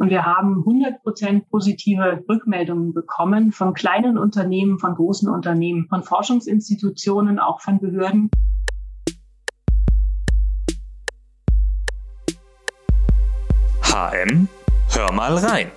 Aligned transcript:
Und 0.00 0.10
wir 0.10 0.24
haben 0.24 0.58
100 0.58 1.02
Prozent 1.02 1.50
positive 1.50 2.22
Rückmeldungen 2.28 2.94
bekommen 2.94 3.50
von 3.50 3.74
kleinen 3.74 4.16
Unternehmen, 4.16 4.78
von 4.78 4.94
großen 4.94 5.28
Unternehmen, 5.28 5.88
von 5.88 6.04
Forschungsinstitutionen, 6.04 7.40
auch 7.40 7.60
von 7.60 7.80
Behörden. 7.80 8.30
HM, 13.82 14.46
hör 14.90 15.12
mal 15.12 15.36
rein. 15.36 15.72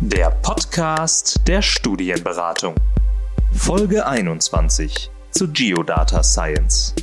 Der 0.00 0.30
Podcast 0.30 1.46
der 1.46 1.62
Studienberatung. 1.62 2.74
Folge 3.52 4.06
21 4.06 5.08
zu 5.30 5.52
Geodata 5.52 6.24
Science. 6.24 6.96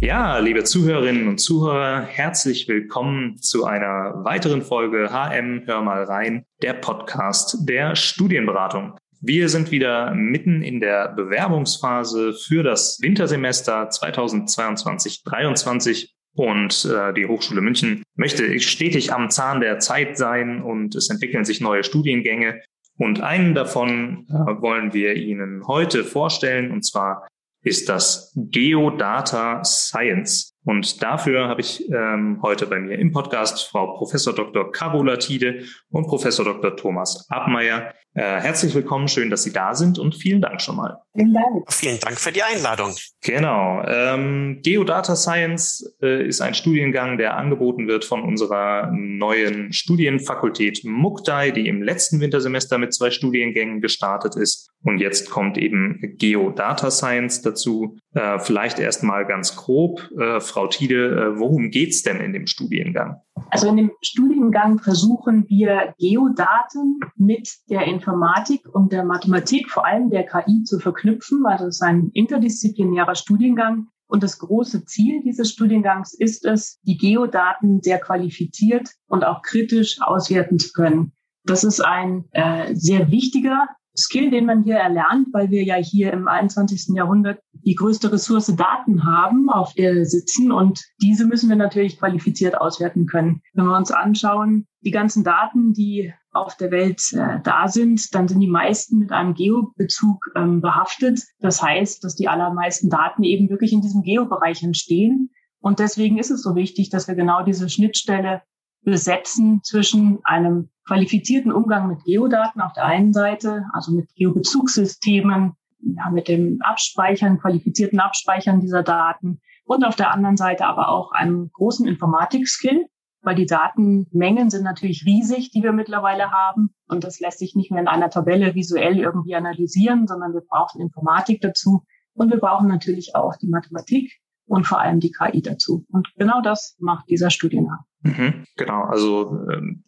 Ja, 0.00 0.38
liebe 0.38 0.64
Zuhörerinnen 0.64 1.28
und 1.28 1.38
Zuhörer, 1.38 2.02
herzlich 2.02 2.66
willkommen 2.68 3.38
zu 3.38 3.64
einer 3.64 4.24
weiteren 4.24 4.62
Folge 4.62 5.10
HM 5.10 5.62
Hör 5.66 5.82
mal 5.82 6.04
rein, 6.04 6.44
der 6.62 6.74
Podcast 6.74 7.68
der 7.68 7.96
Studienberatung. 7.96 8.98
Wir 9.20 9.48
sind 9.48 9.70
wieder 9.70 10.14
mitten 10.14 10.62
in 10.62 10.80
der 10.80 11.08
Bewerbungsphase 11.08 12.34
für 12.34 12.62
das 12.62 12.98
Wintersemester 13.00 13.88
2022-23 13.88 16.10
und 16.34 16.84
äh, 16.84 17.14
die 17.14 17.26
Hochschule 17.26 17.60
München 17.60 18.02
möchte 18.16 18.58
stetig 18.60 19.12
am 19.12 19.30
Zahn 19.30 19.60
der 19.60 19.78
Zeit 19.78 20.18
sein 20.18 20.62
und 20.62 20.94
es 20.94 21.08
entwickeln 21.08 21.44
sich 21.44 21.60
neue 21.60 21.84
Studiengänge. 21.84 22.60
Und 22.98 23.20
einen 23.20 23.54
davon 23.54 24.26
äh, 24.28 24.32
wollen 24.60 24.92
wir 24.92 25.14
Ihnen 25.14 25.66
heute 25.66 26.04
vorstellen, 26.04 26.70
und 26.70 26.84
zwar 26.84 27.26
ist 27.64 27.88
das 27.88 28.32
Geodata 28.36 29.64
Science. 29.64 30.54
Und 30.64 31.02
dafür 31.02 31.48
habe 31.48 31.62
ich 31.62 31.90
ähm, 31.90 32.40
heute 32.42 32.66
bei 32.66 32.78
mir 32.78 32.98
im 32.98 33.10
Podcast 33.10 33.66
Frau 33.68 33.96
Professor 33.96 34.34
Dr. 34.34 34.70
Carola 34.70 35.16
Tiede 35.16 35.64
und 35.88 36.06
Professor 36.06 36.44
Dr. 36.44 36.76
Thomas 36.76 37.26
Abmeier. 37.30 37.94
Äh, 38.12 38.40
herzlich 38.40 38.74
willkommen, 38.74 39.08
schön, 39.08 39.30
dass 39.30 39.42
Sie 39.42 39.52
da 39.52 39.74
sind 39.74 39.98
und 39.98 40.14
vielen 40.14 40.42
Dank 40.42 40.60
schon 40.60 40.76
mal. 40.76 41.03
Vielen 41.14 41.32
Dank. 41.32 41.72
Vielen 41.72 42.00
Dank 42.00 42.18
für 42.18 42.32
die 42.32 42.42
Einladung. 42.42 42.92
Genau. 43.22 43.84
Ähm, 43.86 44.60
Geodata 44.64 45.14
Science 45.14 45.96
äh, 46.02 46.26
ist 46.26 46.40
ein 46.40 46.54
Studiengang, 46.54 47.18
der 47.18 47.36
angeboten 47.36 47.86
wird 47.86 48.04
von 48.04 48.22
unserer 48.22 48.90
neuen 48.92 49.72
Studienfakultät 49.72 50.80
MUCDAI, 50.84 51.52
die 51.52 51.68
im 51.68 51.82
letzten 51.82 52.20
Wintersemester 52.20 52.78
mit 52.78 52.92
zwei 52.92 53.12
Studiengängen 53.12 53.80
gestartet 53.80 54.34
ist. 54.34 54.70
Und 54.82 54.98
jetzt 54.98 55.30
kommt 55.30 55.56
eben 55.56 56.16
Geodata 56.18 56.90
Science 56.90 57.42
dazu. 57.42 57.96
Äh, 58.14 58.40
vielleicht 58.40 58.80
erst 58.80 59.04
mal 59.04 59.24
ganz 59.24 59.54
grob. 59.54 60.10
Äh, 60.18 60.40
Frau 60.40 60.66
Tiede, 60.66 61.10
äh, 61.10 61.38
worum 61.38 61.70
geht's 61.70 62.02
denn 62.02 62.20
in 62.20 62.32
dem 62.32 62.48
Studiengang? 62.48 63.20
Also 63.50 63.68
in 63.68 63.76
dem 63.76 63.92
Studiengang 64.02 64.78
versuchen 64.78 65.48
wir 65.48 65.94
Geodaten 65.98 67.00
mit 67.16 67.48
der 67.68 67.84
Informatik 67.84 68.68
und 68.72 68.92
der 68.92 69.04
Mathematik, 69.04 69.70
vor 69.70 69.86
allem 69.86 70.10
der 70.10 70.24
KI, 70.24 70.62
zu 70.64 70.78
verknüpfen. 70.78 71.44
Also 71.46 71.66
es 71.66 71.76
ist 71.76 71.82
ein 71.82 72.10
interdisziplinärer 72.14 73.14
Studiengang. 73.14 73.88
Und 74.06 74.22
das 74.22 74.38
große 74.38 74.84
Ziel 74.84 75.22
dieses 75.22 75.50
Studiengangs 75.50 76.14
ist 76.14 76.44
es, 76.44 76.78
die 76.82 76.96
Geodaten 76.96 77.80
sehr 77.82 77.98
qualifiziert 77.98 78.90
und 79.08 79.24
auch 79.24 79.42
kritisch 79.42 80.00
auswerten 80.00 80.58
zu 80.58 80.72
können. 80.72 81.12
Das 81.44 81.64
ist 81.64 81.80
ein 81.80 82.24
äh, 82.32 82.74
sehr 82.74 83.10
wichtiger 83.10 83.68
Skill, 83.96 84.30
den 84.30 84.46
man 84.46 84.64
hier 84.64 84.76
erlernt, 84.76 85.28
weil 85.32 85.50
wir 85.50 85.62
ja 85.62 85.76
hier 85.76 86.12
im 86.12 86.26
21. 86.26 86.94
Jahrhundert 86.96 87.40
die 87.52 87.74
größte 87.74 88.12
Ressource 88.12 88.54
Daten 88.56 89.04
haben, 89.04 89.48
auf 89.48 89.72
der 89.74 89.94
wir 89.94 90.06
sitzen. 90.06 90.50
Und 90.50 90.84
diese 91.00 91.26
müssen 91.26 91.48
wir 91.48 91.56
natürlich 91.56 91.98
qualifiziert 91.98 92.60
auswerten 92.60 93.06
können. 93.06 93.40
Wenn 93.52 93.66
wir 93.66 93.76
uns 93.76 93.90
anschauen, 93.90 94.66
die 94.80 94.90
ganzen 94.90 95.24
Daten, 95.24 95.72
die 95.72 96.12
auf 96.32 96.56
der 96.56 96.72
Welt 96.72 97.00
äh, 97.12 97.40
da 97.42 97.68
sind, 97.68 98.14
dann 98.14 98.26
sind 98.26 98.40
die 98.40 98.48
meisten 98.48 98.98
mit 98.98 99.12
einem 99.12 99.34
Geobezug 99.34 100.32
ähm, 100.34 100.60
behaftet. 100.60 101.20
Das 101.38 101.62
heißt, 101.62 102.02
dass 102.02 102.16
die 102.16 102.28
allermeisten 102.28 102.90
Daten 102.90 103.22
eben 103.22 103.48
wirklich 103.48 103.72
in 103.72 103.80
diesem 103.80 104.02
Geobereich 104.02 104.62
entstehen. 104.62 105.30
Und 105.60 105.78
deswegen 105.78 106.18
ist 106.18 106.30
es 106.30 106.42
so 106.42 106.56
wichtig, 106.56 106.90
dass 106.90 107.06
wir 107.06 107.14
genau 107.14 107.44
diese 107.44 107.68
Schnittstelle 107.70 108.42
besetzen 108.82 109.60
zwischen 109.62 110.18
einem 110.24 110.68
qualifizierten 110.86 111.52
Umgang 111.52 111.88
mit 111.88 112.04
Geodaten 112.04 112.60
auf 112.60 112.72
der 112.72 112.84
einen 112.84 113.12
Seite, 113.12 113.64
also 113.72 113.92
mit 113.92 114.14
Geobezugssystemen, 114.14 115.52
ja, 115.80 116.10
mit 116.10 116.28
dem 116.28 116.58
Abspeichern, 116.62 117.38
qualifizierten 117.38 118.00
Abspeichern 118.00 118.60
dieser 118.60 118.82
Daten 118.82 119.40
und 119.64 119.84
auf 119.84 119.96
der 119.96 120.10
anderen 120.10 120.36
Seite 120.36 120.66
aber 120.66 120.88
auch 120.88 121.12
einem 121.12 121.50
großen 121.52 121.86
Informatik-Skill, 121.86 122.86
weil 123.22 123.34
die 123.34 123.46
Datenmengen 123.46 124.50
sind 124.50 124.64
natürlich 124.64 125.04
riesig, 125.06 125.50
die 125.50 125.62
wir 125.62 125.72
mittlerweile 125.72 126.30
haben. 126.30 126.74
Und 126.88 127.04
das 127.04 127.20
lässt 127.20 127.38
sich 127.38 127.54
nicht 127.54 127.70
mehr 127.70 127.80
in 127.80 127.88
einer 127.88 128.10
Tabelle 128.10 128.54
visuell 128.54 128.98
irgendwie 128.98 129.34
analysieren, 129.34 130.06
sondern 130.06 130.34
wir 130.34 130.42
brauchen 130.42 130.82
Informatik 130.82 131.40
dazu. 131.40 131.84
Und 132.12 132.30
wir 132.30 132.38
brauchen 132.38 132.68
natürlich 132.68 133.14
auch 133.14 133.36
die 133.36 133.48
Mathematik 133.48 134.12
und 134.46 134.66
vor 134.66 134.80
allem 134.80 135.00
die 135.00 135.12
KI 135.12 135.42
dazu. 135.42 135.84
Und 135.90 136.08
genau 136.16 136.40
das 136.42 136.76
macht 136.78 137.08
dieser 137.08 137.30
Studiengang. 137.30 137.80
Mhm, 138.04 138.44
genau, 138.58 138.82
also 138.82 139.40
ähm, 139.50 139.82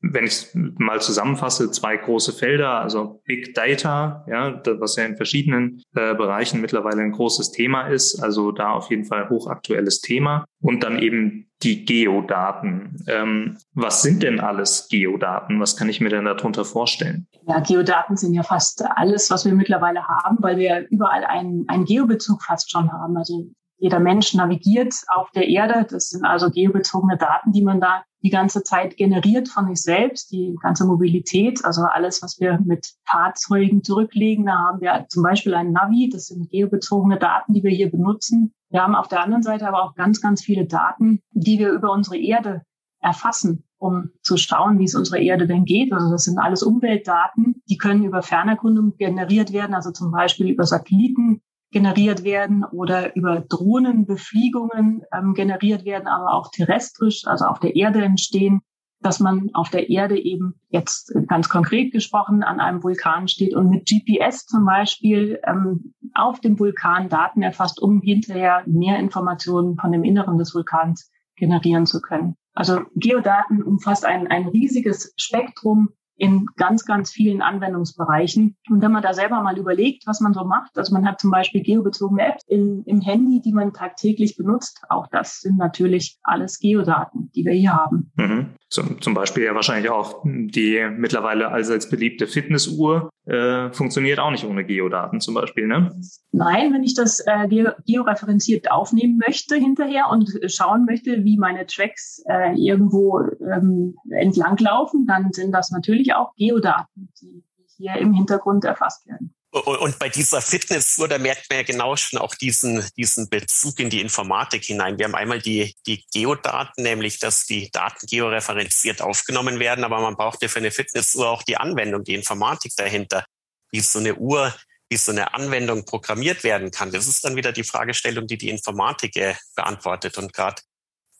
wenn 0.00 0.24
ich 0.24 0.32
es 0.32 0.50
mal 0.54 1.00
zusammenfasse, 1.00 1.68
zwei 1.72 1.96
große 1.96 2.32
Felder, 2.32 2.80
also 2.80 3.22
Big 3.24 3.54
Data, 3.54 4.24
ja, 4.28 4.62
was 4.78 4.94
ja 4.94 5.04
in 5.04 5.16
verschiedenen 5.16 5.82
äh, 5.96 6.14
Bereichen 6.14 6.60
mittlerweile 6.60 7.02
ein 7.02 7.10
großes 7.10 7.50
Thema 7.50 7.88
ist, 7.88 8.22
also 8.22 8.52
da 8.52 8.70
auf 8.70 8.90
jeden 8.90 9.04
Fall 9.04 9.28
hochaktuelles 9.28 10.00
Thema 10.00 10.44
und 10.60 10.84
dann 10.84 11.00
eben 11.00 11.50
die 11.64 11.84
Geodaten. 11.84 13.04
Ähm, 13.08 13.56
was 13.74 14.02
sind 14.02 14.22
denn 14.22 14.38
alles 14.38 14.86
Geodaten? 14.88 15.58
Was 15.58 15.76
kann 15.76 15.88
ich 15.88 16.00
mir 16.00 16.10
denn 16.10 16.26
darunter 16.26 16.64
vorstellen? 16.64 17.26
Ja, 17.48 17.58
Geodaten 17.60 18.16
sind 18.16 18.34
ja 18.34 18.44
fast 18.44 18.84
alles, 18.84 19.28
was 19.30 19.44
wir 19.44 19.54
mittlerweile 19.54 20.06
haben, 20.06 20.36
weil 20.40 20.56
wir 20.56 20.86
überall 20.90 21.24
einen, 21.24 21.64
einen 21.68 21.84
Geobezug 21.84 22.42
fast 22.42 22.70
schon 22.70 22.92
haben. 22.92 23.16
Also 23.16 23.50
jeder 23.78 24.00
Mensch 24.00 24.34
navigiert 24.34 24.94
auf 25.08 25.30
der 25.32 25.48
Erde. 25.48 25.86
Das 25.88 26.08
sind 26.08 26.24
also 26.24 26.50
geobezogene 26.50 27.16
Daten, 27.16 27.52
die 27.52 27.62
man 27.62 27.80
da 27.80 28.04
die 28.22 28.30
ganze 28.30 28.62
Zeit 28.62 28.96
generiert 28.96 29.48
von 29.48 29.68
sich 29.68 29.82
selbst, 29.82 30.32
die 30.32 30.56
ganze 30.60 30.84
Mobilität, 30.84 31.64
also 31.64 31.82
alles, 31.82 32.22
was 32.22 32.40
wir 32.40 32.58
mit 32.64 32.94
Fahrzeugen 33.04 33.84
zurücklegen. 33.84 34.46
Da 34.46 34.58
haben 34.58 34.80
wir 34.80 35.06
zum 35.08 35.22
Beispiel 35.22 35.54
ein 35.54 35.72
Navi, 35.72 36.08
das 36.12 36.26
sind 36.26 36.50
geobezogene 36.50 37.18
Daten, 37.18 37.52
die 37.52 37.62
wir 37.62 37.70
hier 37.70 37.90
benutzen. 37.90 38.52
Wir 38.70 38.82
haben 38.82 38.96
auf 38.96 39.08
der 39.08 39.22
anderen 39.22 39.42
Seite 39.42 39.68
aber 39.68 39.84
auch 39.84 39.94
ganz, 39.94 40.20
ganz 40.20 40.42
viele 40.42 40.66
Daten, 40.66 41.20
die 41.30 41.58
wir 41.58 41.70
über 41.70 41.92
unsere 41.92 42.16
Erde 42.16 42.62
erfassen, 43.00 43.64
um 43.78 44.10
zu 44.22 44.36
schauen, 44.36 44.78
wie 44.78 44.84
es 44.84 44.94
unserer 44.94 45.18
Erde 45.18 45.46
denn 45.46 45.64
geht. 45.64 45.92
Also 45.92 46.10
das 46.10 46.24
sind 46.24 46.38
alles 46.38 46.62
Umweltdaten, 46.62 47.62
die 47.68 47.76
können 47.76 48.04
über 48.04 48.22
Fernerkundung 48.22 48.96
generiert 48.96 49.52
werden, 49.52 49.74
also 49.74 49.92
zum 49.92 50.10
Beispiel 50.10 50.48
über 50.48 50.64
Satelliten, 50.64 51.42
generiert 51.72 52.24
werden 52.24 52.64
oder 52.64 53.16
über 53.16 53.40
Drohnenbefliegungen 53.40 55.02
ähm, 55.12 55.34
generiert 55.34 55.84
werden, 55.84 56.06
aber 56.06 56.34
auch 56.34 56.50
terrestrisch, 56.50 57.26
also 57.26 57.46
auf 57.46 57.60
der 57.60 57.76
Erde 57.76 58.02
entstehen, 58.02 58.60
dass 59.00 59.20
man 59.20 59.50
auf 59.52 59.70
der 59.70 59.90
Erde 59.90 60.18
eben 60.18 60.54
jetzt 60.68 61.12
ganz 61.28 61.48
konkret 61.48 61.92
gesprochen 61.92 62.42
an 62.42 62.60
einem 62.60 62.82
Vulkan 62.82 63.28
steht 63.28 63.54
und 63.54 63.68
mit 63.68 63.88
GPS 63.88 64.46
zum 64.46 64.64
Beispiel 64.64 65.38
ähm, 65.46 65.92
auf 66.14 66.40
dem 66.40 66.58
Vulkan 66.58 67.08
Daten 67.08 67.42
erfasst, 67.42 67.80
um 67.80 68.00
hinterher 68.00 68.62
mehr 68.66 68.98
Informationen 68.98 69.76
von 69.76 69.92
dem 69.92 70.02
Inneren 70.02 70.38
des 70.38 70.54
Vulkans 70.54 71.10
generieren 71.36 71.86
zu 71.86 72.00
können. 72.00 72.36
Also 72.54 72.80
Geodaten 72.94 73.62
umfasst 73.62 74.06
ein, 74.06 74.28
ein 74.28 74.48
riesiges 74.48 75.12
Spektrum 75.16 75.90
in 76.16 76.46
ganz, 76.56 76.84
ganz 76.84 77.10
vielen 77.10 77.42
Anwendungsbereichen. 77.42 78.56
Und 78.70 78.82
wenn 78.82 78.92
man 78.92 79.02
da 79.02 79.12
selber 79.12 79.42
mal 79.42 79.58
überlegt, 79.58 80.06
was 80.06 80.20
man 80.20 80.34
so 80.34 80.44
macht, 80.44 80.76
also 80.78 80.92
man 80.92 81.06
hat 81.06 81.20
zum 81.20 81.30
Beispiel 81.30 81.62
geobezogene 81.62 82.26
Apps 82.26 82.42
in, 82.46 82.82
im 82.84 83.00
Handy, 83.00 83.40
die 83.40 83.52
man 83.52 83.72
tagtäglich 83.72 84.36
benutzt. 84.36 84.82
Auch 84.88 85.06
das 85.08 85.40
sind 85.40 85.58
natürlich 85.58 86.18
alles 86.22 86.58
Geodaten, 86.58 87.30
die 87.34 87.44
wir 87.44 87.52
hier 87.52 87.74
haben. 87.74 88.12
Mhm. 88.16 88.54
Zum, 88.68 89.00
zum 89.00 89.14
Beispiel 89.14 89.44
ja 89.44 89.54
wahrscheinlich 89.54 89.90
auch 89.90 90.22
die 90.24 90.84
mittlerweile 90.96 91.48
allseits 91.48 91.88
beliebte 91.88 92.26
Fitnessuhr 92.26 93.10
äh, 93.26 93.72
funktioniert 93.72 94.18
auch 94.18 94.30
nicht 94.30 94.44
ohne 94.44 94.64
Geodaten 94.64 95.20
zum 95.20 95.34
Beispiel, 95.34 95.66
ne? 95.66 95.92
Nein, 96.32 96.72
wenn 96.72 96.84
ich 96.84 96.94
das 96.94 97.20
äh, 97.26 97.48
georeferenziert 97.86 98.70
aufnehmen 98.70 99.18
möchte 99.18 99.56
hinterher 99.56 100.10
und 100.10 100.30
schauen 100.46 100.84
möchte, 100.84 101.24
wie 101.24 101.36
meine 101.36 101.66
Tracks 101.66 102.22
äh, 102.28 102.54
irgendwo 102.54 103.20
ähm, 103.40 103.96
entlanglaufen, 104.10 105.06
dann 105.06 105.32
sind 105.32 105.52
das 105.52 105.70
natürlich 105.70 106.05
auch 106.14 106.34
Geodaten, 106.36 107.12
die 107.20 107.44
hier 107.76 107.96
im 107.96 108.12
Hintergrund 108.12 108.64
erfasst 108.64 109.06
werden. 109.06 109.34
Und 109.64 109.98
bei 109.98 110.10
dieser 110.10 110.42
Fitnessuhr, 110.42 111.08
da 111.08 111.18
merkt 111.18 111.48
man 111.48 111.58
ja 111.58 111.62
genau 111.64 111.96
schon 111.96 112.18
auch 112.18 112.34
diesen, 112.34 112.84
diesen 112.96 113.30
Bezug 113.30 113.78
in 113.78 113.88
die 113.88 114.02
Informatik 114.02 114.64
hinein. 114.64 114.98
Wir 114.98 115.06
haben 115.06 115.14
einmal 115.14 115.40
die, 115.40 115.74
die 115.86 116.04
Geodaten, 116.12 116.82
nämlich 116.82 117.20
dass 117.20 117.46
die 117.46 117.70
Daten 117.70 118.06
georeferenziert 118.06 119.00
aufgenommen 119.00 119.58
werden, 119.58 119.84
aber 119.84 120.00
man 120.00 120.16
braucht 120.16 120.42
ja 120.42 120.48
für 120.48 120.58
eine 120.58 120.70
Fitnessuhr 120.70 121.30
auch 121.30 121.42
die 121.42 121.56
Anwendung, 121.56 122.04
die 122.04 122.14
Informatik 122.14 122.72
dahinter, 122.76 123.24
wie 123.70 123.80
so 123.80 123.98
eine 123.98 124.16
Uhr, 124.16 124.54
wie 124.90 124.96
so 124.98 125.10
eine 125.10 125.32
Anwendung 125.32 125.86
programmiert 125.86 126.44
werden 126.44 126.70
kann. 126.70 126.92
Das 126.92 127.06
ist 127.06 127.24
dann 127.24 127.36
wieder 127.36 127.52
die 127.52 127.64
Fragestellung, 127.64 128.26
die 128.26 128.36
die 128.36 128.50
Informatik 128.50 129.16
äh, 129.16 129.34
beantwortet. 129.54 130.18
Und 130.18 130.34
gerade 130.34 130.60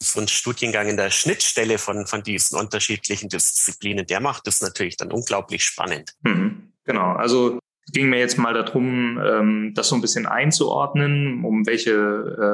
so 0.02 0.20
ein 0.20 0.28
Studiengang 0.28 0.88
in 0.88 0.96
der 0.96 1.10
Schnittstelle 1.10 1.78
von, 1.78 2.06
von 2.06 2.22
diesen 2.22 2.58
unterschiedlichen 2.58 3.28
Disziplinen, 3.28 4.06
der 4.06 4.20
macht 4.20 4.46
das 4.46 4.60
natürlich 4.60 4.96
dann 4.96 5.10
unglaublich 5.10 5.64
spannend. 5.64 6.12
Mhm. 6.22 6.72
Genau, 6.84 7.12
also 7.12 7.58
ging 7.93 8.08
mir 8.08 8.19
jetzt 8.19 8.38
mal 8.38 8.54
darum, 8.54 9.19
ähm, 9.19 9.72
das 9.75 9.88
so 9.88 9.94
ein 9.94 10.00
bisschen 10.00 10.26
einzuordnen, 10.26 11.44
um 11.44 11.66
welche 11.66 11.93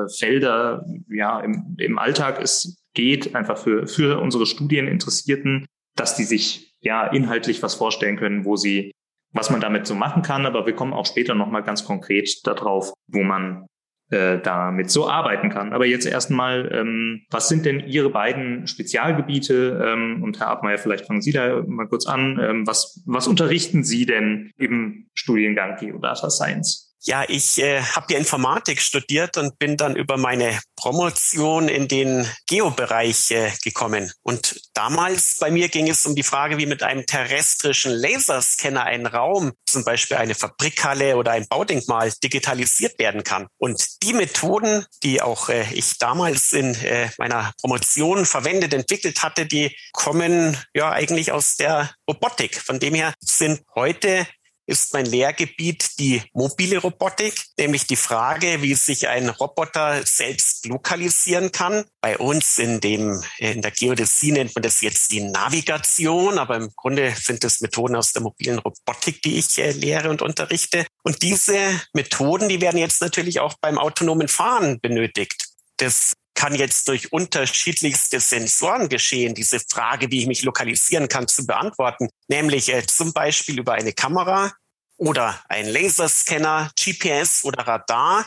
äh, 0.08 0.12
Felder 0.12 0.84
ja 1.08 1.40
im, 1.40 1.76
im 1.78 1.98
Alltag 1.98 2.40
es 2.40 2.76
geht, 2.94 3.34
einfach 3.34 3.58
für, 3.58 3.86
für 3.86 4.20
unsere 4.20 4.46
Studieninteressierten, 4.46 5.66
dass 5.96 6.16
die 6.16 6.24
sich 6.24 6.74
ja 6.80 7.06
inhaltlich 7.06 7.62
was 7.62 7.74
vorstellen 7.74 8.16
können, 8.16 8.44
wo 8.44 8.56
sie, 8.56 8.92
was 9.32 9.50
man 9.50 9.60
damit 9.60 9.86
so 9.86 9.94
machen 9.94 10.22
kann. 10.22 10.46
Aber 10.46 10.66
wir 10.66 10.74
kommen 10.74 10.92
auch 10.92 11.06
später 11.06 11.34
nochmal 11.34 11.62
ganz 11.62 11.84
konkret 11.84 12.46
darauf, 12.46 12.92
wo 13.06 13.22
man 13.22 13.66
äh, 14.12 14.40
damit 14.40 14.90
so 14.90 15.08
arbeiten 15.08 15.48
kann. 15.48 15.72
Aber 15.72 15.86
jetzt 15.86 16.06
erstmal, 16.06 16.70
ähm, 16.72 17.22
was 17.30 17.48
sind 17.48 17.64
denn 17.64 17.80
Ihre 17.80 18.10
beiden 18.10 18.66
Spezialgebiete? 18.66 19.82
Ähm, 19.84 20.22
und 20.22 20.38
Herr 20.38 20.48
Abmeier, 20.48 20.78
vielleicht 20.78 21.06
fangen 21.06 21.22
Sie 21.22 21.32
da 21.32 21.62
mal 21.66 21.88
kurz 21.88 22.06
an. 22.06 22.38
Ähm, 22.40 22.66
was, 22.66 23.02
was 23.06 23.26
unterrichten 23.26 23.84
Sie 23.84 24.06
denn 24.06 24.52
im 24.58 25.06
Studiengang 25.14 25.76
Geodata 25.76 26.30
Science? 26.30 26.91
Ja, 27.04 27.25
ich 27.28 27.58
äh, 27.58 27.82
habe 27.82 28.12
ja 28.12 28.19
Informatik 28.19 28.81
studiert 28.81 29.37
und 29.37 29.58
bin 29.58 29.76
dann 29.76 29.96
über 29.96 30.16
meine 30.16 30.60
Promotion 30.76 31.69
in 31.69 31.88
den 31.88 32.28
Geobereich 32.46 33.32
äh, 33.32 33.50
gekommen. 33.64 34.12
Und 34.22 34.60
damals 34.72 35.38
bei 35.40 35.50
mir 35.50 35.69
ging 35.69 35.88
es 35.88 36.06
um 36.06 36.14
die 36.14 36.22
Frage, 36.22 36.58
wie 36.58 36.66
mit 36.66 36.84
einem 36.84 37.04
terrestrischen 37.04 37.90
Laserscanner 37.90 38.84
ein 38.84 39.06
Raum, 39.06 39.50
zum 39.66 39.84
Beispiel 39.84 40.16
eine 40.16 40.37
Fabrikhalle 40.37 41.16
oder 41.16 41.32
ein 41.32 41.49
Baudenkmal, 41.49 42.12
digitalisiert 42.22 42.96
werden 43.00 43.25
kann. 43.25 43.48
Und 43.58 44.00
die 44.05 44.12
Methoden, 44.12 44.87
die 45.02 45.22
auch 45.22 45.48
äh, 45.48 45.64
ich 45.72 45.98
damals 45.98 46.52
in 46.52 46.76
äh, 46.76 47.10
meiner 47.19 47.52
Promotion 47.60 48.26
verwendet, 48.26 48.75
entwickelt 48.75 49.25
hatte, 49.25 49.46
die 49.46 49.76
kommen 49.93 50.56
ja 50.72 50.93
eigentlich 50.93 51.32
aus 51.32 51.56
der 51.56 51.90
Robotik. 52.08 52.60
Von 52.60 52.78
dem 52.78 52.94
her 52.94 53.12
sind 53.19 53.62
heute 53.75 54.25
ist 54.66 54.92
mein 54.92 55.06
Lehrgebiet 55.06 55.98
die 55.98 56.22
mobile 56.32 56.78
Robotik, 56.78 57.34
nämlich 57.58 57.86
die 57.86 57.96
Frage, 57.96 58.62
wie 58.62 58.74
sich 58.74 59.08
ein 59.08 59.28
Roboter 59.28 60.02
selbst 60.04 60.66
lokalisieren 60.66 61.52
kann. 61.52 61.84
Bei 62.00 62.18
uns 62.18 62.58
in 62.58 62.80
dem, 62.80 63.22
in 63.38 63.62
der 63.62 63.72
Geodäsie 63.72 64.32
nennt 64.32 64.54
man 64.54 64.62
das 64.62 64.80
jetzt 64.80 65.10
die 65.10 65.20
Navigation, 65.20 66.38
aber 66.38 66.56
im 66.56 66.70
Grunde 66.76 67.14
sind 67.18 67.44
es 67.44 67.60
Methoden 67.60 67.96
aus 67.96 68.12
der 68.12 68.22
mobilen 68.22 68.58
Robotik, 68.58 69.22
die 69.22 69.38
ich 69.38 69.58
äh, 69.58 69.72
lehre 69.72 70.10
und 70.10 70.22
unterrichte. 70.22 70.86
Und 71.02 71.22
diese 71.22 71.56
Methoden, 71.92 72.48
die 72.48 72.60
werden 72.60 72.78
jetzt 72.78 73.00
natürlich 73.00 73.40
auch 73.40 73.54
beim 73.60 73.78
autonomen 73.78 74.28
Fahren 74.28 74.80
benötigt. 74.80 75.48
Das 75.76 76.14
kann 76.42 76.56
jetzt 76.56 76.88
durch 76.88 77.12
unterschiedlichste 77.12 78.18
Sensoren 78.18 78.88
geschehen, 78.88 79.32
diese 79.32 79.60
Frage, 79.60 80.10
wie 80.10 80.18
ich 80.18 80.26
mich 80.26 80.42
lokalisieren 80.42 81.06
kann, 81.06 81.28
zu 81.28 81.46
beantworten. 81.46 82.08
Nämlich 82.26 82.68
äh, 82.74 82.84
zum 82.84 83.12
Beispiel 83.12 83.60
über 83.60 83.74
eine 83.74 83.92
Kamera 83.92 84.52
oder 84.96 85.40
ein 85.48 85.68
Laserscanner, 85.68 86.72
GPS 86.76 87.44
oder 87.44 87.64
Radar. 87.64 88.26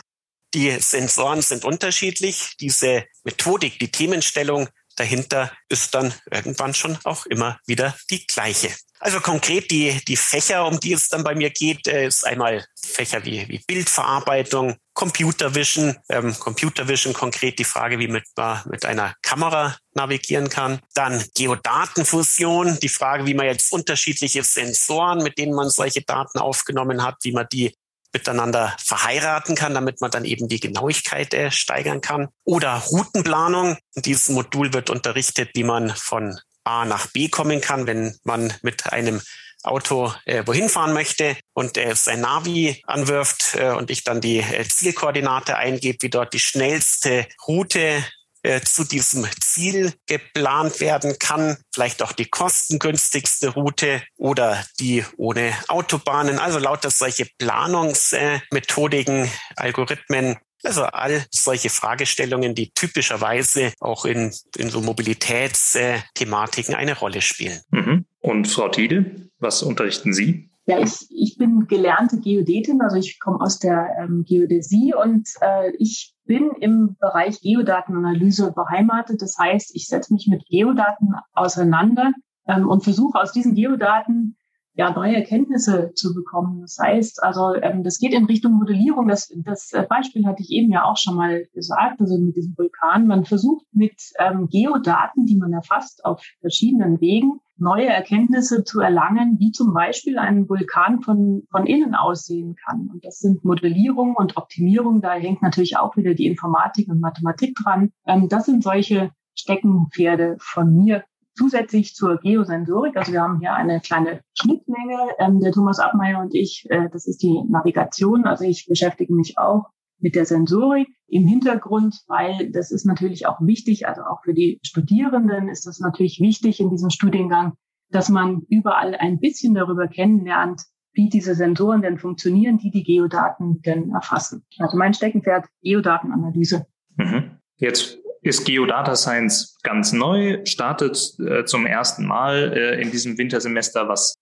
Die 0.54 0.70
Sensoren 0.80 1.42
sind 1.42 1.66
unterschiedlich. 1.66 2.54
Diese 2.58 3.04
Methodik, 3.24 3.78
die 3.80 3.90
Themenstellung 3.90 4.70
dahinter 4.96 5.52
ist 5.68 5.94
dann 5.94 6.12
irgendwann 6.30 6.74
schon 6.74 6.98
auch 7.04 7.26
immer 7.26 7.58
wieder 7.66 7.94
die 8.10 8.26
gleiche. 8.26 8.70
Also 8.98 9.20
konkret 9.20 9.70
die, 9.70 10.00
die 10.08 10.16
Fächer, 10.16 10.66
um 10.66 10.80
die 10.80 10.94
es 10.94 11.08
dann 11.08 11.22
bei 11.22 11.34
mir 11.34 11.50
geht, 11.50 11.86
äh, 11.86 12.06
ist 12.06 12.26
einmal 12.26 12.64
Fächer 12.82 13.24
wie, 13.24 13.46
wie 13.48 13.62
Bildverarbeitung, 13.66 14.76
Computer 14.94 15.54
Vision, 15.54 15.94
ähm, 16.08 16.34
Computer 16.38 16.88
Vision 16.88 17.12
konkret 17.12 17.58
die 17.58 17.64
Frage, 17.64 17.98
wie 17.98 18.08
man 18.08 18.22
mit 18.64 18.86
einer 18.86 19.14
Kamera 19.20 19.76
navigieren 19.92 20.48
kann. 20.48 20.80
Dann 20.94 21.22
Geodatenfusion, 21.34 22.78
die 22.80 22.88
Frage, 22.88 23.26
wie 23.26 23.34
man 23.34 23.46
jetzt 23.46 23.70
unterschiedliche 23.70 24.42
Sensoren, 24.42 25.22
mit 25.22 25.36
denen 25.36 25.54
man 25.54 25.68
solche 25.68 26.00
Daten 26.00 26.38
aufgenommen 26.38 27.02
hat, 27.02 27.16
wie 27.22 27.32
man 27.32 27.46
die 27.52 27.76
miteinander 28.16 28.74
verheiraten 28.82 29.54
kann, 29.54 29.74
damit 29.74 30.00
man 30.00 30.10
dann 30.10 30.24
eben 30.24 30.48
die 30.48 30.60
Genauigkeit 30.60 31.34
äh, 31.34 31.50
steigern 31.50 32.00
kann. 32.00 32.28
Oder 32.44 32.76
Routenplanung. 32.76 33.76
In 33.94 34.02
diesem 34.02 34.34
Modul 34.34 34.72
wird 34.72 34.88
unterrichtet, 34.88 35.50
wie 35.54 35.64
man 35.64 35.90
von 35.90 36.38
A 36.64 36.86
nach 36.86 37.08
B 37.08 37.28
kommen 37.28 37.60
kann, 37.60 37.86
wenn 37.86 38.16
man 38.24 38.54
mit 38.62 38.90
einem 38.92 39.20
Auto 39.62 40.12
äh, 40.24 40.42
wohin 40.46 40.68
fahren 40.68 40.94
möchte 40.94 41.36
und 41.52 41.76
er 41.76 41.94
sein 41.96 42.20
Navi 42.20 42.82
anwirft 42.86 43.56
äh, 43.56 43.70
und 43.70 43.90
ich 43.90 44.04
dann 44.04 44.20
die 44.20 44.38
äh, 44.38 44.64
Zielkoordinate 44.64 45.56
eingebe, 45.56 45.98
wie 46.00 46.10
dort 46.10 46.32
die 46.32 46.40
schnellste 46.40 47.26
Route 47.46 48.02
äh, 48.46 48.60
zu 48.60 48.84
diesem 48.84 49.26
Ziel 49.40 49.92
geplant 50.06 50.78
werden 50.80 51.18
kann, 51.18 51.56
vielleicht 51.74 52.00
auch 52.00 52.12
die 52.12 52.26
kostengünstigste 52.26 53.48
Route 53.48 54.04
oder 54.16 54.64
die 54.78 55.04
ohne 55.16 55.52
Autobahnen. 55.66 56.38
Also 56.38 56.60
lauter 56.60 56.92
solche 56.92 57.26
Planungsmethodiken, 57.38 59.28
Algorithmen, 59.56 60.36
also 60.62 60.84
all 60.84 61.26
solche 61.32 61.70
Fragestellungen, 61.70 62.54
die 62.54 62.70
typischerweise 62.70 63.72
auch 63.80 64.04
in, 64.04 64.32
in 64.56 64.70
so 64.70 64.80
Mobilitätsthematiken 64.80 66.76
eine 66.76 66.96
Rolle 66.96 67.22
spielen. 67.22 67.60
Mhm. 67.70 68.06
Und 68.20 68.46
Frau 68.46 68.68
Tiede, 68.68 69.28
was 69.40 69.64
unterrichten 69.64 70.14
Sie? 70.14 70.50
Ja, 70.68 70.80
ich, 70.80 71.06
ich 71.10 71.36
bin 71.38 71.68
gelernte 71.68 72.18
Geodätin, 72.18 72.80
also 72.80 72.96
ich 72.96 73.20
komme 73.20 73.40
aus 73.40 73.60
der 73.60 73.88
ähm, 74.00 74.24
Geodäsie 74.26 74.94
und 74.94 75.28
äh, 75.40 75.70
ich 75.78 76.16
bin 76.24 76.50
im 76.60 76.96
Bereich 76.98 77.40
Geodatenanalyse 77.40 78.52
beheimatet. 78.52 79.22
Das 79.22 79.38
heißt, 79.38 79.76
ich 79.76 79.86
setze 79.86 80.12
mich 80.12 80.26
mit 80.26 80.44
Geodaten 80.46 81.14
auseinander 81.34 82.12
ähm, 82.48 82.68
und 82.68 82.82
versuche 82.82 83.16
aus 83.20 83.30
diesen 83.30 83.54
Geodaten 83.54 84.36
ja, 84.74 84.90
neue 84.90 85.14
Erkenntnisse 85.14 85.92
zu 85.94 86.12
bekommen. 86.14 86.60
Das 86.60 86.76
heißt, 86.78 87.22
also 87.22 87.54
ähm, 87.54 87.82
das 87.82 87.98
geht 87.98 88.12
in 88.12 88.26
Richtung 88.26 88.52
Modellierung. 88.54 89.08
Das, 89.08 89.32
das 89.44 89.72
äh, 89.72 89.86
Beispiel 89.88 90.26
hatte 90.26 90.42
ich 90.42 90.50
eben 90.50 90.70
ja 90.70 90.84
auch 90.84 90.98
schon 90.98 91.14
mal 91.14 91.46
gesagt, 91.54 92.00
also 92.00 92.18
mit 92.18 92.36
diesem 92.36 92.58
Vulkan. 92.58 93.06
Man 93.06 93.24
versucht 93.24 93.64
mit 93.72 93.94
ähm, 94.18 94.48
Geodaten, 94.48 95.24
die 95.26 95.36
man 95.36 95.52
erfasst 95.52 96.04
auf 96.04 96.22
verschiedenen 96.40 97.00
Wegen, 97.00 97.40
neue 97.58 97.86
Erkenntnisse 97.86 98.64
zu 98.64 98.80
erlangen, 98.80 99.36
wie 99.38 99.52
zum 99.52 99.72
Beispiel 99.72 100.18
ein 100.18 100.48
Vulkan 100.48 101.00
von, 101.02 101.42
von 101.50 101.66
innen 101.66 101.94
aussehen 101.94 102.56
kann. 102.56 102.90
Und 102.92 103.04
das 103.04 103.18
sind 103.18 103.44
Modellierung 103.44 104.14
und 104.14 104.36
Optimierung. 104.36 105.00
Da 105.00 105.14
hängt 105.14 105.42
natürlich 105.42 105.76
auch 105.76 105.96
wieder 105.96 106.14
die 106.14 106.26
Informatik 106.26 106.88
und 106.88 107.00
Mathematik 107.00 107.56
dran. 107.56 107.92
Ähm, 108.06 108.28
das 108.28 108.46
sind 108.46 108.62
solche 108.62 109.10
Steckenpferde 109.34 110.36
von 110.38 110.74
mir 110.74 111.04
zusätzlich 111.34 111.94
zur 111.94 112.18
Geosensorik. 112.18 112.96
Also 112.96 113.12
wir 113.12 113.20
haben 113.20 113.40
hier 113.40 113.54
eine 113.54 113.80
kleine 113.80 114.20
Schnittmenge. 114.34 114.96
Ähm, 115.18 115.40
der 115.40 115.52
Thomas 115.52 115.78
Abmeier 115.78 116.20
und 116.20 116.34
ich, 116.34 116.66
äh, 116.70 116.88
das 116.90 117.06
ist 117.06 117.22
die 117.22 117.42
Navigation. 117.48 118.24
Also 118.24 118.44
ich 118.44 118.66
beschäftige 118.66 119.14
mich 119.14 119.38
auch 119.38 119.66
mit 119.98 120.14
der 120.14 120.26
Sensorik 120.26 120.88
im 121.08 121.26
Hintergrund, 121.26 122.02
weil 122.06 122.50
das 122.50 122.70
ist 122.70 122.84
natürlich 122.84 123.26
auch 123.26 123.40
wichtig, 123.40 123.86
also 123.86 124.02
auch 124.02 124.22
für 124.24 124.34
die 124.34 124.58
Studierenden 124.62 125.48
ist 125.48 125.66
das 125.66 125.78
natürlich 125.78 126.20
wichtig 126.20 126.60
in 126.60 126.70
diesem 126.70 126.90
Studiengang, 126.90 127.54
dass 127.90 128.08
man 128.08 128.42
überall 128.48 128.94
ein 128.94 129.20
bisschen 129.20 129.54
darüber 129.54 129.88
kennenlernt, 129.88 130.62
wie 130.92 131.08
diese 131.08 131.34
Sensoren 131.34 131.82
denn 131.82 131.98
funktionieren, 131.98 132.58
die 132.58 132.70
die 132.70 132.82
Geodaten 132.82 133.60
denn 133.62 133.90
erfassen. 133.90 134.44
Also 134.58 134.76
mein 134.76 134.94
Steckenpferd 134.94 135.46
Geodatenanalyse. 135.62 136.66
Mhm. 136.96 137.38
Jetzt 137.56 137.98
ist 138.22 138.44
Geodata 138.44 138.96
Science 138.96 139.58
ganz 139.62 139.92
neu, 139.92 140.44
startet 140.44 141.14
äh, 141.20 141.44
zum 141.44 141.66
ersten 141.66 142.06
Mal 142.06 142.52
äh, 142.52 142.82
in 142.82 142.90
diesem 142.90 143.18
Wintersemester. 143.18 143.88
Was, 143.88 144.14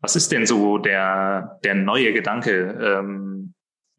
was 0.00 0.16
ist 0.16 0.30
denn 0.30 0.46
so 0.46 0.78
der, 0.78 1.58
der 1.64 1.74
neue 1.74 2.12
Gedanke, 2.12 3.00
ähm, 3.00 3.37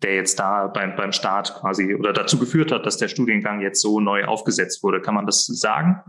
der 0.04 0.16
jetzt 0.16 0.40
da 0.40 0.68
beim, 0.68 0.96
beim 0.96 1.12
Start 1.12 1.54
quasi 1.56 1.96
oder 1.96 2.14
dazu 2.14 2.40
geführt 2.40 2.72
hat, 2.72 2.86
dass 2.86 2.98
der 2.98 3.08
Studiengang 3.08 3.62
jetzt 3.62 3.82
so 3.82 4.00
neu 4.00 4.26
aufgesetzt 4.26 4.84
wurde? 4.84 5.02
Kann 5.02 5.16
man 5.16 5.26
das 5.26 5.46
sagen? 5.46 6.02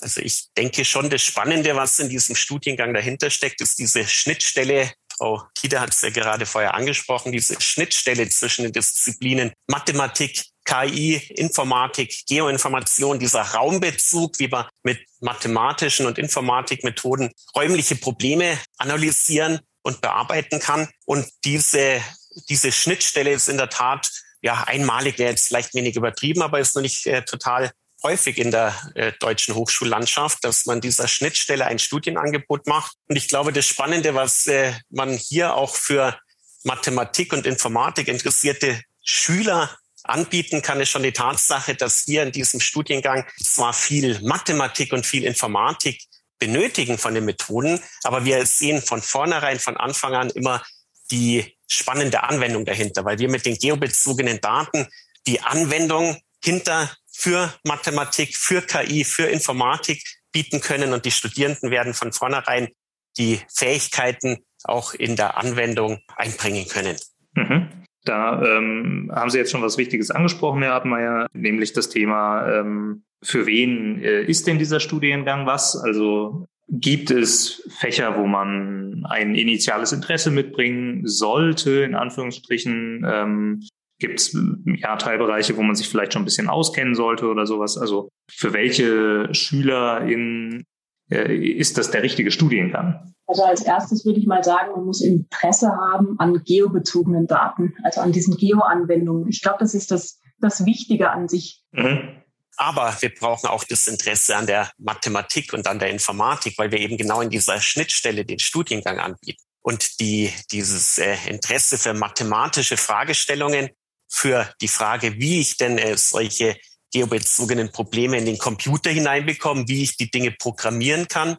Also 0.00 0.20
ich 0.20 0.48
denke 0.56 0.84
schon, 0.84 1.10
das 1.10 1.22
Spannende, 1.22 1.74
was 1.74 1.98
in 1.98 2.08
diesem 2.08 2.36
Studiengang 2.36 2.94
dahinter 2.94 3.30
steckt, 3.30 3.60
ist 3.60 3.78
diese 3.78 4.06
Schnittstelle. 4.06 4.92
Frau 5.16 5.42
Tiede 5.54 5.80
hat 5.80 5.92
es 5.92 6.02
ja 6.02 6.10
gerade 6.10 6.46
vorher 6.46 6.74
angesprochen, 6.74 7.32
diese 7.32 7.60
Schnittstelle 7.60 8.28
zwischen 8.28 8.62
den 8.62 8.72
Disziplinen 8.72 9.52
Mathematik, 9.66 10.44
KI, 10.64 11.16
Informatik, 11.34 12.26
Geoinformation, 12.28 13.18
dieser 13.18 13.40
Raumbezug, 13.40 14.38
wie 14.38 14.48
man 14.48 14.66
mit 14.82 15.00
mathematischen 15.20 16.06
und 16.06 16.18
Informatikmethoden 16.18 17.30
räumliche 17.56 17.96
Probleme 17.96 18.58
analysieren 18.76 19.60
und 19.82 20.00
bearbeiten 20.00 20.60
kann. 20.60 20.88
Und 21.06 21.26
diese, 21.44 22.00
diese 22.48 22.72
Schnittstelle 22.72 23.30
ist 23.30 23.48
in 23.48 23.56
der 23.56 23.70
Tat 23.70 24.10
ja 24.40 24.64
einmalig, 24.64 25.18
wäre 25.18 25.30
jetzt 25.30 25.46
vielleicht 25.46 25.74
wenig 25.74 25.96
übertrieben, 25.96 26.42
aber 26.42 26.60
ist 26.60 26.74
noch 26.74 26.82
nicht 26.82 27.06
äh, 27.06 27.22
total 27.22 27.72
häufig 28.02 28.38
in 28.38 28.50
der 28.50 28.74
äh, 28.94 29.12
deutschen 29.18 29.54
Hochschullandschaft, 29.54 30.44
dass 30.44 30.66
man 30.66 30.80
dieser 30.80 31.08
Schnittstelle 31.08 31.66
ein 31.66 31.78
Studienangebot 31.78 32.66
macht. 32.66 32.96
Und 33.08 33.16
ich 33.16 33.28
glaube, 33.28 33.52
das 33.52 33.66
Spannende, 33.66 34.14
was 34.14 34.46
äh, 34.46 34.72
man 34.90 35.16
hier 35.16 35.54
auch 35.54 35.74
für 35.74 36.18
Mathematik 36.64 37.32
und 37.32 37.46
Informatik 37.46 38.08
interessierte 38.08 38.80
Schüler 39.02 39.76
anbieten 40.04 40.62
kann, 40.62 40.80
ist 40.80 40.90
schon 40.90 41.02
die 41.02 41.12
Tatsache, 41.12 41.74
dass 41.74 42.06
wir 42.06 42.22
in 42.22 42.32
diesem 42.32 42.60
Studiengang 42.60 43.26
zwar 43.42 43.72
viel 43.72 44.20
Mathematik 44.22 44.92
und 44.92 45.04
viel 45.04 45.24
Informatik 45.24 46.02
benötigen 46.38 46.98
von 46.98 47.14
den 47.14 47.24
Methoden, 47.24 47.80
aber 48.04 48.24
wir 48.24 48.46
sehen 48.46 48.80
von 48.80 49.02
vornherein, 49.02 49.58
von 49.58 49.76
Anfang 49.76 50.14
an 50.14 50.30
immer 50.30 50.62
die 51.10 51.57
spannende 51.68 52.24
Anwendung 52.24 52.64
dahinter, 52.64 53.04
weil 53.04 53.18
wir 53.18 53.30
mit 53.30 53.46
den 53.46 53.56
geobezogenen 53.56 54.40
Daten 54.40 54.86
die 55.26 55.40
Anwendung 55.40 56.16
hinter 56.42 56.90
für 57.12 57.52
Mathematik, 57.64 58.36
für 58.36 58.62
KI, 58.62 59.04
für 59.04 59.24
Informatik 59.24 60.02
bieten 60.32 60.60
können 60.60 60.92
und 60.92 61.04
die 61.04 61.10
Studierenden 61.10 61.70
werden 61.70 61.94
von 61.94 62.12
vornherein 62.12 62.68
die 63.16 63.40
Fähigkeiten 63.52 64.38
auch 64.64 64.94
in 64.94 65.16
der 65.16 65.36
Anwendung 65.36 66.00
einbringen 66.16 66.66
können. 66.68 66.96
Mhm. 67.34 67.68
Da 68.04 68.42
ähm, 68.42 69.10
haben 69.14 69.30
Sie 69.30 69.38
jetzt 69.38 69.50
schon 69.50 69.62
was 69.62 69.76
Wichtiges 69.76 70.10
angesprochen, 70.10 70.62
Herr 70.62 70.74
Abmeier, 70.74 71.26
nämlich 71.32 71.72
das 71.72 71.88
Thema, 71.88 72.48
ähm, 72.48 73.04
für 73.22 73.46
wen 73.46 74.02
äh, 74.02 74.22
ist 74.22 74.46
denn 74.46 74.58
dieser 74.58 74.80
Studiengang 74.80 75.46
was? 75.46 75.76
Also 75.76 76.46
gibt 76.68 77.10
es 77.10 77.68
Fächer, 77.78 78.18
wo 78.18 78.26
man 78.26 79.04
ein 79.08 79.34
initiales 79.34 79.92
Interesse 79.92 80.30
mitbringen 80.30 81.06
sollte, 81.06 81.82
in 81.82 81.94
Anführungsstrichen? 81.94 83.04
Ähm, 83.06 83.60
gibt 83.98 84.20
es 84.20 84.36
ja 84.64 84.96
Teilbereiche, 84.96 85.56
wo 85.56 85.62
man 85.62 85.74
sich 85.74 85.88
vielleicht 85.88 86.12
schon 86.12 86.22
ein 86.22 86.26
bisschen 86.26 86.48
auskennen 86.48 86.94
sollte 86.94 87.26
oder 87.26 87.46
sowas? 87.46 87.76
Also 87.76 88.08
für 88.30 88.52
welche 88.52 89.28
SchülerInnen 89.32 90.64
äh, 91.10 91.34
ist 91.34 91.78
das 91.78 91.90
der 91.90 92.02
richtige 92.02 92.30
Studiengang? 92.30 93.12
Also 93.26 93.44
als 93.44 93.62
erstes 93.62 94.06
würde 94.06 94.20
ich 94.20 94.26
mal 94.26 94.42
sagen, 94.42 94.72
man 94.74 94.84
muss 94.84 95.02
Interesse 95.02 95.68
haben 95.68 96.18
an 96.18 96.42
geobezogenen 96.46 97.26
Daten, 97.26 97.74
also 97.82 98.00
an 98.00 98.12
diesen 98.12 98.36
Geo-Anwendungen. 98.36 99.28
Ich 99.28 99.42
glaube, 99.42 99.58
das 99.60 99.74
ist 99.74 99.90
das, 99.90 100.20
das 100.38 100.64
Wichtige 100.64 101.10
an 101.10 101.28
sich. 101.28 101.62
Mhm. 101.72 102.17
Aber 102.60 102.96
wir 103.00 103.14
brauchen 103.14 103.46
auch 103.46 103.62
das 103.62 103.86
Interesse 103.86 104.34
an 104.36 104.48
der 104.48 104.72
Mathematik 104.78 105.52
und 105.52 105.68
an 105.68 105.78
der 105.78 105.90
Informatik, 105.90 106.58
weil 106.58 106.72
wir 106.72 106.80
eben 106.80 106.96
genau 106.96 107.20
in 107.20 107.30
dieser 107.30 107.60
Schnittstelle 107.60 108.24
den 108.24 108.40
Studiengang 108.40 108.98
anbieten. 108.98 109.42
Und 109.60 110.00
die, 110.00 110.32
dieses 110.50 110.98
äh, 110.98 111.16
Interesse 111.28 111.78
für 111.78 111.94
mathematische 111.94 112.76
Fragestellungen, 112.76 113.70
für 114.08 114.52
die 114.60 114.68
Frage, 114.68 115.18
wie 115.20 115.40
ich 115.40 115.56
denn 115.56 115.78
äh, 115.78 115.96
solche 115.96 116.56
geobezogenen 116.92 117.70
Probleme 117.70 118.18
in 118.18 118.26
den 118.26 118.38
Computer 118.38 118.90
hineinbekomme, 118.90 119.68
wie 119.68 119.84
ich 119.84 119.96
die 119.96 120.10
Dinge 120.10 120.32
programmieren 120.32 121.06
kann. 121.06 121.36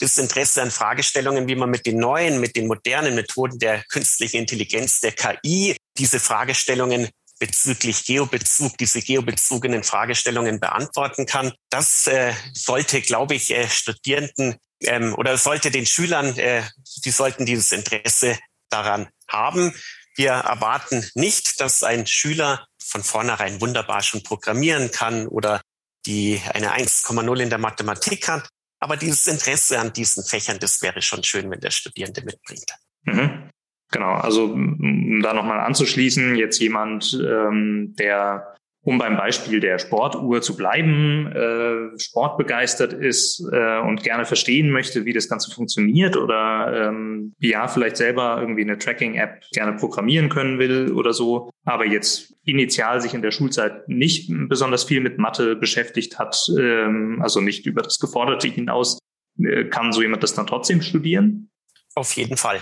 Das 0.00 0.18
Interesse 0.18 0.62
an 0.62 0.70
Fragestellungen, 0.70 1.46
wie 1.46 1.54
man 1.54 1.70
mit 1.70 1.86
den 1.86 1.98
neuen, 1.98 2.40
mit 2.40 2.56
den 2.56 2.66
modernen 2.66 3.14
Methoden 3.14 3.58
der 3.58 3.84
künstlichen 3.84 4.38
Intelligenz, 4.38 5.00
der 5.00 5.12
KI, 5.12 5.76
diese 5.96 6.18
Fragestellungen 6.18 7.08
bezüglich 7.38 8.04
Geobezug, 8.04 8.78
diese 8.78 9.02
geobezogenen 9.02 9.82
Fragestellungen 9.82 10.60
beantworten 10.60 11.26
kann. 11.26 11.52
Das 11.70 12.06
äh, 12.06 12.32
sollte, 12.52 13.00
glaube 13.02 13.34
ich, 13.34 13.50
äh, 13.50 13.68
Studierenden 13.68 14.56
ähm, 14.80 15.14
oder 15.14 15.36
sollte 15.36 15.70
den 15.70 15.86
Schülern, 15.86 16.38
äh, 16.38 16.62
die 17.04 17.10
sollten 17.10 17.46
dieses 17.46 17.72
Interesse 17.72 18.38
daran 18.70 19.08
haben. 19.28 19.74
Wir 20.16 20.32
erwarten 20.32 21.08
nicht, 21.14 21.60
dass 21.60 21.82
ein 21.82 22.06
Schüler 22.06 22.66
von 22.82 23.02
vornherein 23.02 23.60
wunderbar 23.60 24.02
schon 24.02 24.22
programmieren 24.22 24.90
kann 24.90 25.26
oder 25.26 25.60
die 26.06 26.40
eine 26.54 26.74
1,0 26.74 27.40
in 27.40 27.50
der 27.50 27.58
Mathematik 27.58 28.28
hat. 28.28 28.48
Aber 28.78 28.96
dieses 28.96 29.26
Interesse 29.26 29.78
an 29.78 29.92
diesen 29.92 30.24
Fächern, 30.24 30.58
das 30.58 30.82
wäre 30.82 31.02
schon 31.02 31.22
schön, 31.24 31.50
wenn 31.50 31.60
der 31.60 31.70
Studierende 31.70 32.22
mitbringt. 32.22 32.70
Mhm. 33.02 33.50
Genau, 33.92 34.14
also 34.14 34.44
um 34.44 35.20
da 35.22 35.32
nochmal 35.32 35.60
anzuschließen, 35.60 36.34
jetzt 36.36 36.58
jemand, 36.60 37.18
ähm, 37.24 37.94
der, 37.96 38.54
um 38.82 38.98
beim 38.98 39.16
Beispiel 39.16 39.60
der 39.60 39.78
Sportuhr 39.78 40.42
zu 40.42 40.56
bleiben, 40.56 41.26
äh, 41.28 41.98
sportbegeistert 41.98 42.92
ist 42.92 43.46
äh, 43.52 43.78
und 43.78 44.02
gerne 44.02 44.24
verstehen 44.24 44.70
möchte, 44.70 45.04
wie 45.04 45.12
das 45.12 45.28
Ganze 45.28 45.54
funktioniert 45.54 46.16
oder 46.16 46.88
ähm, 46.88 47.34
ja, 47.38 47.68
vielleicht 47.68 47.96
selber 47.96 48.38
irgendwie 48.40 48.62
eine 48.62 48.76
Tracking-App 48.76 49.44
gerne 49.52 49.76
programmieren 49.76 50.30
können 50.30 50.58
will 50.58 50.90
oder 50.92 51.12
so, 51.12 51.50
aber 51.64 51.86
jetzt 51.86 52.34
initial 52.44 53.00
sich 53.00 53.14
in 53.14 53.22
der 53.22 53.30
Schulzeit 53.30 53.88
nicht 53.88 54.28
besonders 54.48 54.82
viel 54.82 55.00
mit 55.00 55.18
Mathe 55.18 55.54
beschäftigt 55.54 56.18
hat, 56.18 56.36
ähm, 56.58 57.20
also 57.22 57.40
nicht 57.40 57.66
über 57.66 57.82
das 57.82 58.00
Geforderte 58.00 58.48
hinaus, 58.48 58.98
äh, 59.38 59.64
kann 59.66 59.92
so 59.92 60.02
jemand 60.02 60.24
das 60.24 60.34
dann 60.34 60.48
trotzdem 60.48 60.82
studieren? 60.82 61.50
Auf 61.94 62.12
jeden 62.12 62.36
Fall. 62.36 62.60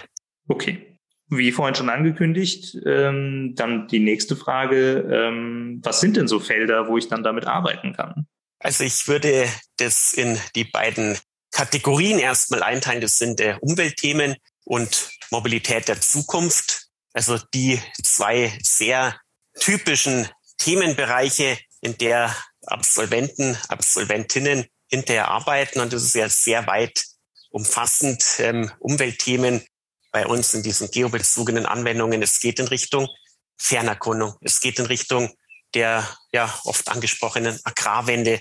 Okay 0.49 0.94
wie 1.29 1.53
vorhin 1.53 1.75
schon 1.75 1.91
angekündigt, 1.91 2.77
ähm, 2.85 3.55
dann 3.57 3.89
die 3.89 4.01
nächste 4.01 4.37
Frage, 4.37 5.09
ähm, 5.11 5.81
was 5.83 6.01
sind 6.01 6.17
denn 6.17 6.29
so 6.29 6.41
Felder, 6.41 6.89
wo 6.89 6.99
ich 6.99 7.09
dann 7.09 7.23
damit 7.23 7.47
arbeiten 7.47 7.95
kann? 7.95 8.27
Also 8.59 8.85
ich 8.85 9.09
würde 9.09 9.49
das 9.77 10.13
in 10.13 10.39
die 10.55 10.65
beiden 10.65 11.19
Kategorien 11.51 12.19
erstmal 12.19 12.63
einteilen. 12.63 13.01
Das 13.01 13.19
sind 13.19 13.41
äh, 13.41 13.57
Umweltthemen 13.61 14.37
und 14.65 15.11
Mobilität 15.31 15.89
der 15.89 16.01
Zukunft. 16.01 16.89
Also 17.13 17.39
die 17.55 17.81
zwei 18.03 18.53
sehr 18.63 19.17
typischen 19.61 20.29
Themenbereiche, 20.59 21.59
in 21.81 21.97
der 21.99 22.35
Absolventen, 22.67 23.59
Absolventinnen 23.69 24.67
hinterher 24.89 25.29
arbeiten. 25.29 25.81
Und 25.81 25.93
das 25.93 26.03
ist 26.03 26.15
ja 26.15 26.29
sehr 26.29 26.67
weit 26.67 27.05
umfassend. 27.51 28.25
Ähm, 28.39 28.71
Umweltthemen 28.79 29.63
bei 30.15 30.29
uns 30.29 30.55
in 30.55 30.63
diesen 30.63 30.93
geobezogenen 30.93 31.67
Anwendungen. 31.67 32.23
Es 32.23 32.39
geht 32.39 32.61
in 32.61 32.69
Richtung 32.69 33.09
Fernerkundung. 33.59 34.37
Es 34.43 34.61
geht 34.61 34.79
in 34.79 34.87
Richtung 34.87 35.35
der 35.75 36.09
ja 36.33 36.57
oft 36.63 36.89
angesprochenen 36.89 37.59
Agrarwende. 37.65 38.41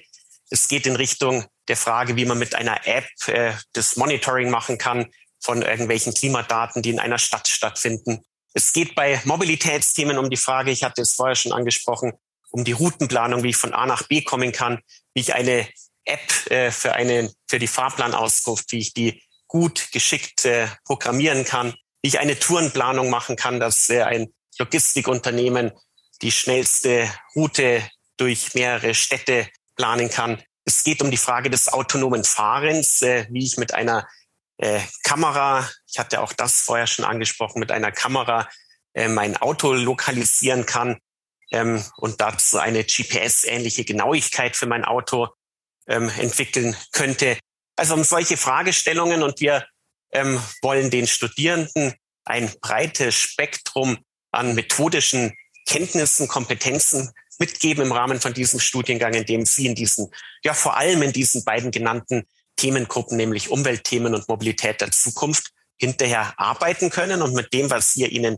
Es 0.52 0.68
geht 0.68 0.86
in 0.86 0.96
Richtung 0.96 1.46
der 1.68 1.76
Frage, 1.76 2.16
wie 2.16 2.26
man 2.26 2.38
mit 2.38 2.54
einer 2.54 2.86
App 2.86 3.08
äh, 3.26 3.54
das 3.74 3.96
Monitoring 3.96 4.52
machen 4.52 4.78
kann 4.78 5.08
von 5.40 5.64
irgendwelchen 5.64 6.14
Klimadaten, 6.14 6.84
die 6.84 6.92
in 6.92 7.00
einer 7.00 7.18
Stadt 7.18 7.48
stattfinden. 7.48 8.22
Es 8.54 8.72
geht 8.72 8.94
bei 8.94 9.20
Mobilitätsthemen 9.24 10.20
um 10.20 10.30
die 10.30 10.38
Frage, 10.38 10.70
ich 10.70 10.84
hatte 10.84 11.02
es 11.02 11.16
vorher 11.16 11.36
schon 11.36 11.54
angesprochen, 11.54 12.14
um 12.52 12.64
die 12.64 12.74
Routenplanung, 12.74 13.42
wie 13.42 13.50
ich 13.50 13.58
von 13.58 13.74
A 13.74 13.88
nach 13.88 14.04
B 14.04 14.22
kommen 14.22 14.52
kann, 14.52 14.80
wie 15.16 15.22
ich 15.22 15.34
eine 15.34 15.68
App 16.06 16.52
äh, 16.52 16.70
für 16.70 16.94
eine 16.94 17.34
für 17.48 17.58
die 17.58 17.68
Fahrplanauskunft, 17.68 18.72
wie 18.72 18.80
ich 18.80 18.94
die 18.94 19.24
gut 19.54 19.92
geschickt 19.92 20.46
äh, 20.46 20.68
programmieren 20.84 21.46
kann, 21.46 21.76
wie 22.02 22.10
ich 22.10 22.20
eine 22.20 22.38
Tourenplanung 22.38 23.10
machen 23.12 23.36
kann, 23.36 23.60
dass 23.60 23.88
äh, 23.90 24.02
ein 24.02 24.34
Logistikunternehmen 24.58 25.72
die 26.24 26.32
schnellste 26.32 27.08
Route 27.36 27.88
durch 28.18 28.56
mehrere 28.56 28.96
Städte 28.96 29.48
planen 29.76 30.10
kann. 30.10 30.42
Es 30.66 30.84
geht 30.84 31.02
um 31.02 31.12
die 31.12 31.18
Frage 31.18 31.50
des 31.52 31.72
autonomen 31.72 32.24
Fahrens, 32.24 33.04
äh, 33.04 33.28
wie 33.30 33.46
ich 33.46 33.58
mit 33.58 33.76
einer 33.76 34.08
äh, 34.58 34.80
Kamera, 35.04 35.70
ich 35.88 36.00
hatte 36.00 36.22
auch 36.22 36.34
das 36.34 36.62
vorher 36.62 36.88
schon 36.88 37.06
angesprochen, 37.06 37.60
mit 37.60 37.72
einer 37.72 37.92
Kamera 37.92 38.50
äh, 38.94 39.08
mein 39.08 39.38
Auto 39.38 39.74
lokalisieren 39.74 40.66
kann 40.66 40.98
ähm, 41.52 41.84
und 41.98 42.22
dazu 42.22 42.58
eine 42.58 42.84
GPS-ähnliche 42.84 43.86
Genauigkeit 43.86 44.56
für 44.56 44.66
mein 44.66 44.84
Auto 44.84 45.28
ähm, 45.88 46.10
entwickeln 46.18 46.76
könnte. 46.92 47.38
Also 47.76 47.96
um 47.96 48.04
solche 48.04 48.38
Fragestellungen 48.38 49.24
und 49.24 49.40
wir 49.40 49.66
ähm, 50.12 50.40
wollen 50.62 50.90
den 50.90 51.08
Studierenden 51.08 51.94
ein 52.26 52.52
breites 52.62 53.16
Spektrum 53.16 53.98
an 54.32 54.56
methodischen 54.56 55.34
Kenntnissen, 55.66 56.28
Kompetenzen 56.28 57.12
mitgeben 57.40 57.86
im 57.86 57.92
Rahmen 57.92 58.20
von 58.20 58.34
diesem 58.34 58.60
Studiengang, 58.60 59.14
in 59.14 59.26
dem 59.26 59.46
Sie 59.46 59.66
in 59.66 59.76
diesen, 59.76 60.12
ja 60.44 60.54
vor 60.54 60.78
allem 60.78 61.02
in 61.02 61.14
diesen 61.14 61.44
beiden 61.44 61.72
genannten 61.72 62.24
Themengruppen, 62.56 63.18
nämlich 63.18 63.50
Umweltthemen 63.50 64.14
und 64.14 64.28
Mobilität 64.28 64.82
der 64.82 64.92
Zukunft, 64.92 65.50
hinterher 65.78 66.34
arbeiten 66.38 66.90
können 66.90 67.22
und 67.22 67.34
mit 67.34 67.52
dem, 67.52 67.70
was 67.70 67.96
wir 67.96 68.12
Ihnen 68.12 68.38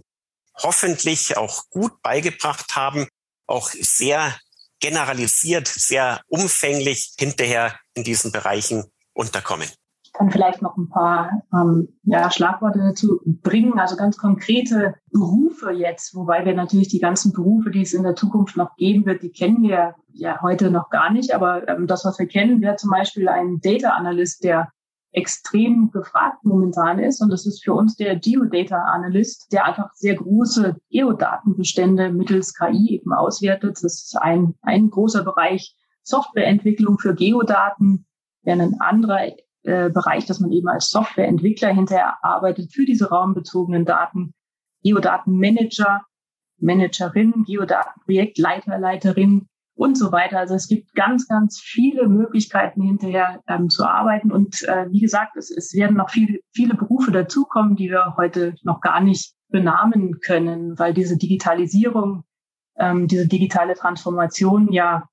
hoffentlich 0.57 1.35
auch 1.35 1.69
gut 1.69 2.01
beigebracht 2.01 2.75
haben, 2.75 3.07
auch 3.45 3.69
sehr 3.69 4.37
generalisiert, 4.79 5.67
sehr 5.67 6.21
umfänglich 6.27 7.13
hinterher 7.19 7.77
in 7.93 8.03
diesen 8.03 8.31
Bereichen 8.31 8.85
unterkommen. 9.15 9.67
Ich 10.03 10.13
kann 10.13 10.29
vielleicht 10.29 10.61
noch 10.61 10.77
ein 10.77 10.87
paar 10.87 11.41
ähm, 11.51 11.89
ja, 12.03 12.31
Schlagworte 12.31 12.79
dazu 12.79 13.19
bringen, 13.25 13.79
also 13.79 13.95
ganz 13.95 14.17
konkrete 14.17 14.93
Berufe 15.11 15.71
jetzt, 15.71 16.13
wobei 16.15 16.45
wir 16.45 16.53
natürlich 16.53 16.89
die 16.89 16.99
ganzen 16.99 17.33
Berufe, 17.33 17.71
die 17.71 17.81
es 17.81 17.93
in 17.93 18.03
der 18.03 18.15
Zukunft 18.15 18.55
noch 18.55 18.75
geben 18.75 19.05
wird, 19.05 19.23
die 19.23 19.31
kennen 19.31 19.63
wir 19.63 19.95
ja 20.13 20.41
heute 20.41 20.69
noch 20.69 20.89
gar 20.89 21.11
nicht, 21.11 21.33
aber 21.33 21.67
ähm, 21.67 21.87
das, 21.87 22.05
was 22.05 22.19
wir 22.19 22.27
kennen, 22.27 22.61
wäre 22.61 22.75
zum 22.75 22.91
Beispiel 22.91 23.27
ein 23.27 23.59
Data 23.61 23.89
Analyst, 23.89 24.43
der 24.43 24.69
extrem 25.15 25.91
gefragt 25.91 26.43
momentan 26.43 26.99
ist. 26.99 27.21
Und 27.21 27.29
das 27.29 27.45
ist 27.45 27.63
für 27.63 27.73
uns 27.73 27.95
der 27.95 28.17
Geodata 28.17 28.77
Analyst, 28.77 29.51
der 29.51 29.65
einfach 29.65 29.93
sehr 29.93 30.15
große 30.15 30.75
Geodatenbestände 30.89 32.11
mittels 32.11 32.53
KI 32.53 32.95
eben 32.95 33.13
auswertet. 33.13 33.77
Das 33.81 33.83
ist 33.83 34.17
ein, 34.19 34.55
ein 34.61 34.89
großer 34.89 35.23
Bereich 35.23 35.75
Softwareentwicklung 36.03 36.99
für 36.99 37.15
Geodaten, 37.15 38.05
wäre 38.45 38.61
ein 38.61 38.79
anderer 38.79 39.27
äh, 39.63 39.89
Bereich, 39.89 40.25
dass 40.25 40.39
man 40.39 40.51
eben 40.51 40.67
als 40.67 40.89
Softwareentwickler 40.89 41.73
hinterher 41.73 42.23
arbeitet 42.23 42.71
für 42.71 42.85
diese 42.85 43.09
raumbezogenen 43.09 43.85
Daten, 43.85 44.33
Geodatenmanager, 44.83 46.01
Geodatenmanagerin, 46.59 47.43
Geodatenprojektleiter, 47.45 48.77
Leiterin 48.77 49.47
und 49.75 49.97
so 49.97 50.11
weiter. 50.11 50.39
Also 50.39 50.55
es 50.55 50.67
gibt 50.67 50.93
ganz, 50.95 51.27
ganz 51.27 51.59
viele 51.59 52.07
Möglichkeiten 52.07 52.81
hinterher 52.81 53.41
ähm, 53.47 53.69
zu 53.69 53.85
arbeiten. 53.85 54.31
Und 54.31 54.63
äh, 54.63 54.89
wie 54.89 55.01
gesagt, 55.01 55.35
es, 55.35 55.51
es 55.51 55.73
werden 55.73 55.97
noch 55.97 56.09
viele, 56.09 56.39
viele 56.53 56.75
Berufe 56.75 57.11
dazukommen, 57.11 57.75
die 57.75 57.89
wir 57.89 58.15
heute 58.17 58.55
noch 58.63 58.81
gar 58.81 59.01
nicht 59.01 59.33
benamen 59.49 60.19
können, 60.21 60.79
weil 60.79 60.93
diese 60.93 61.17
Digitalisierung, 61.17 62.23
ähm, 62.77 63.07
diese 63.07 63.27
digitale 63.27 63.75
Transformation 63.75 64.71
ja 64.71 65.07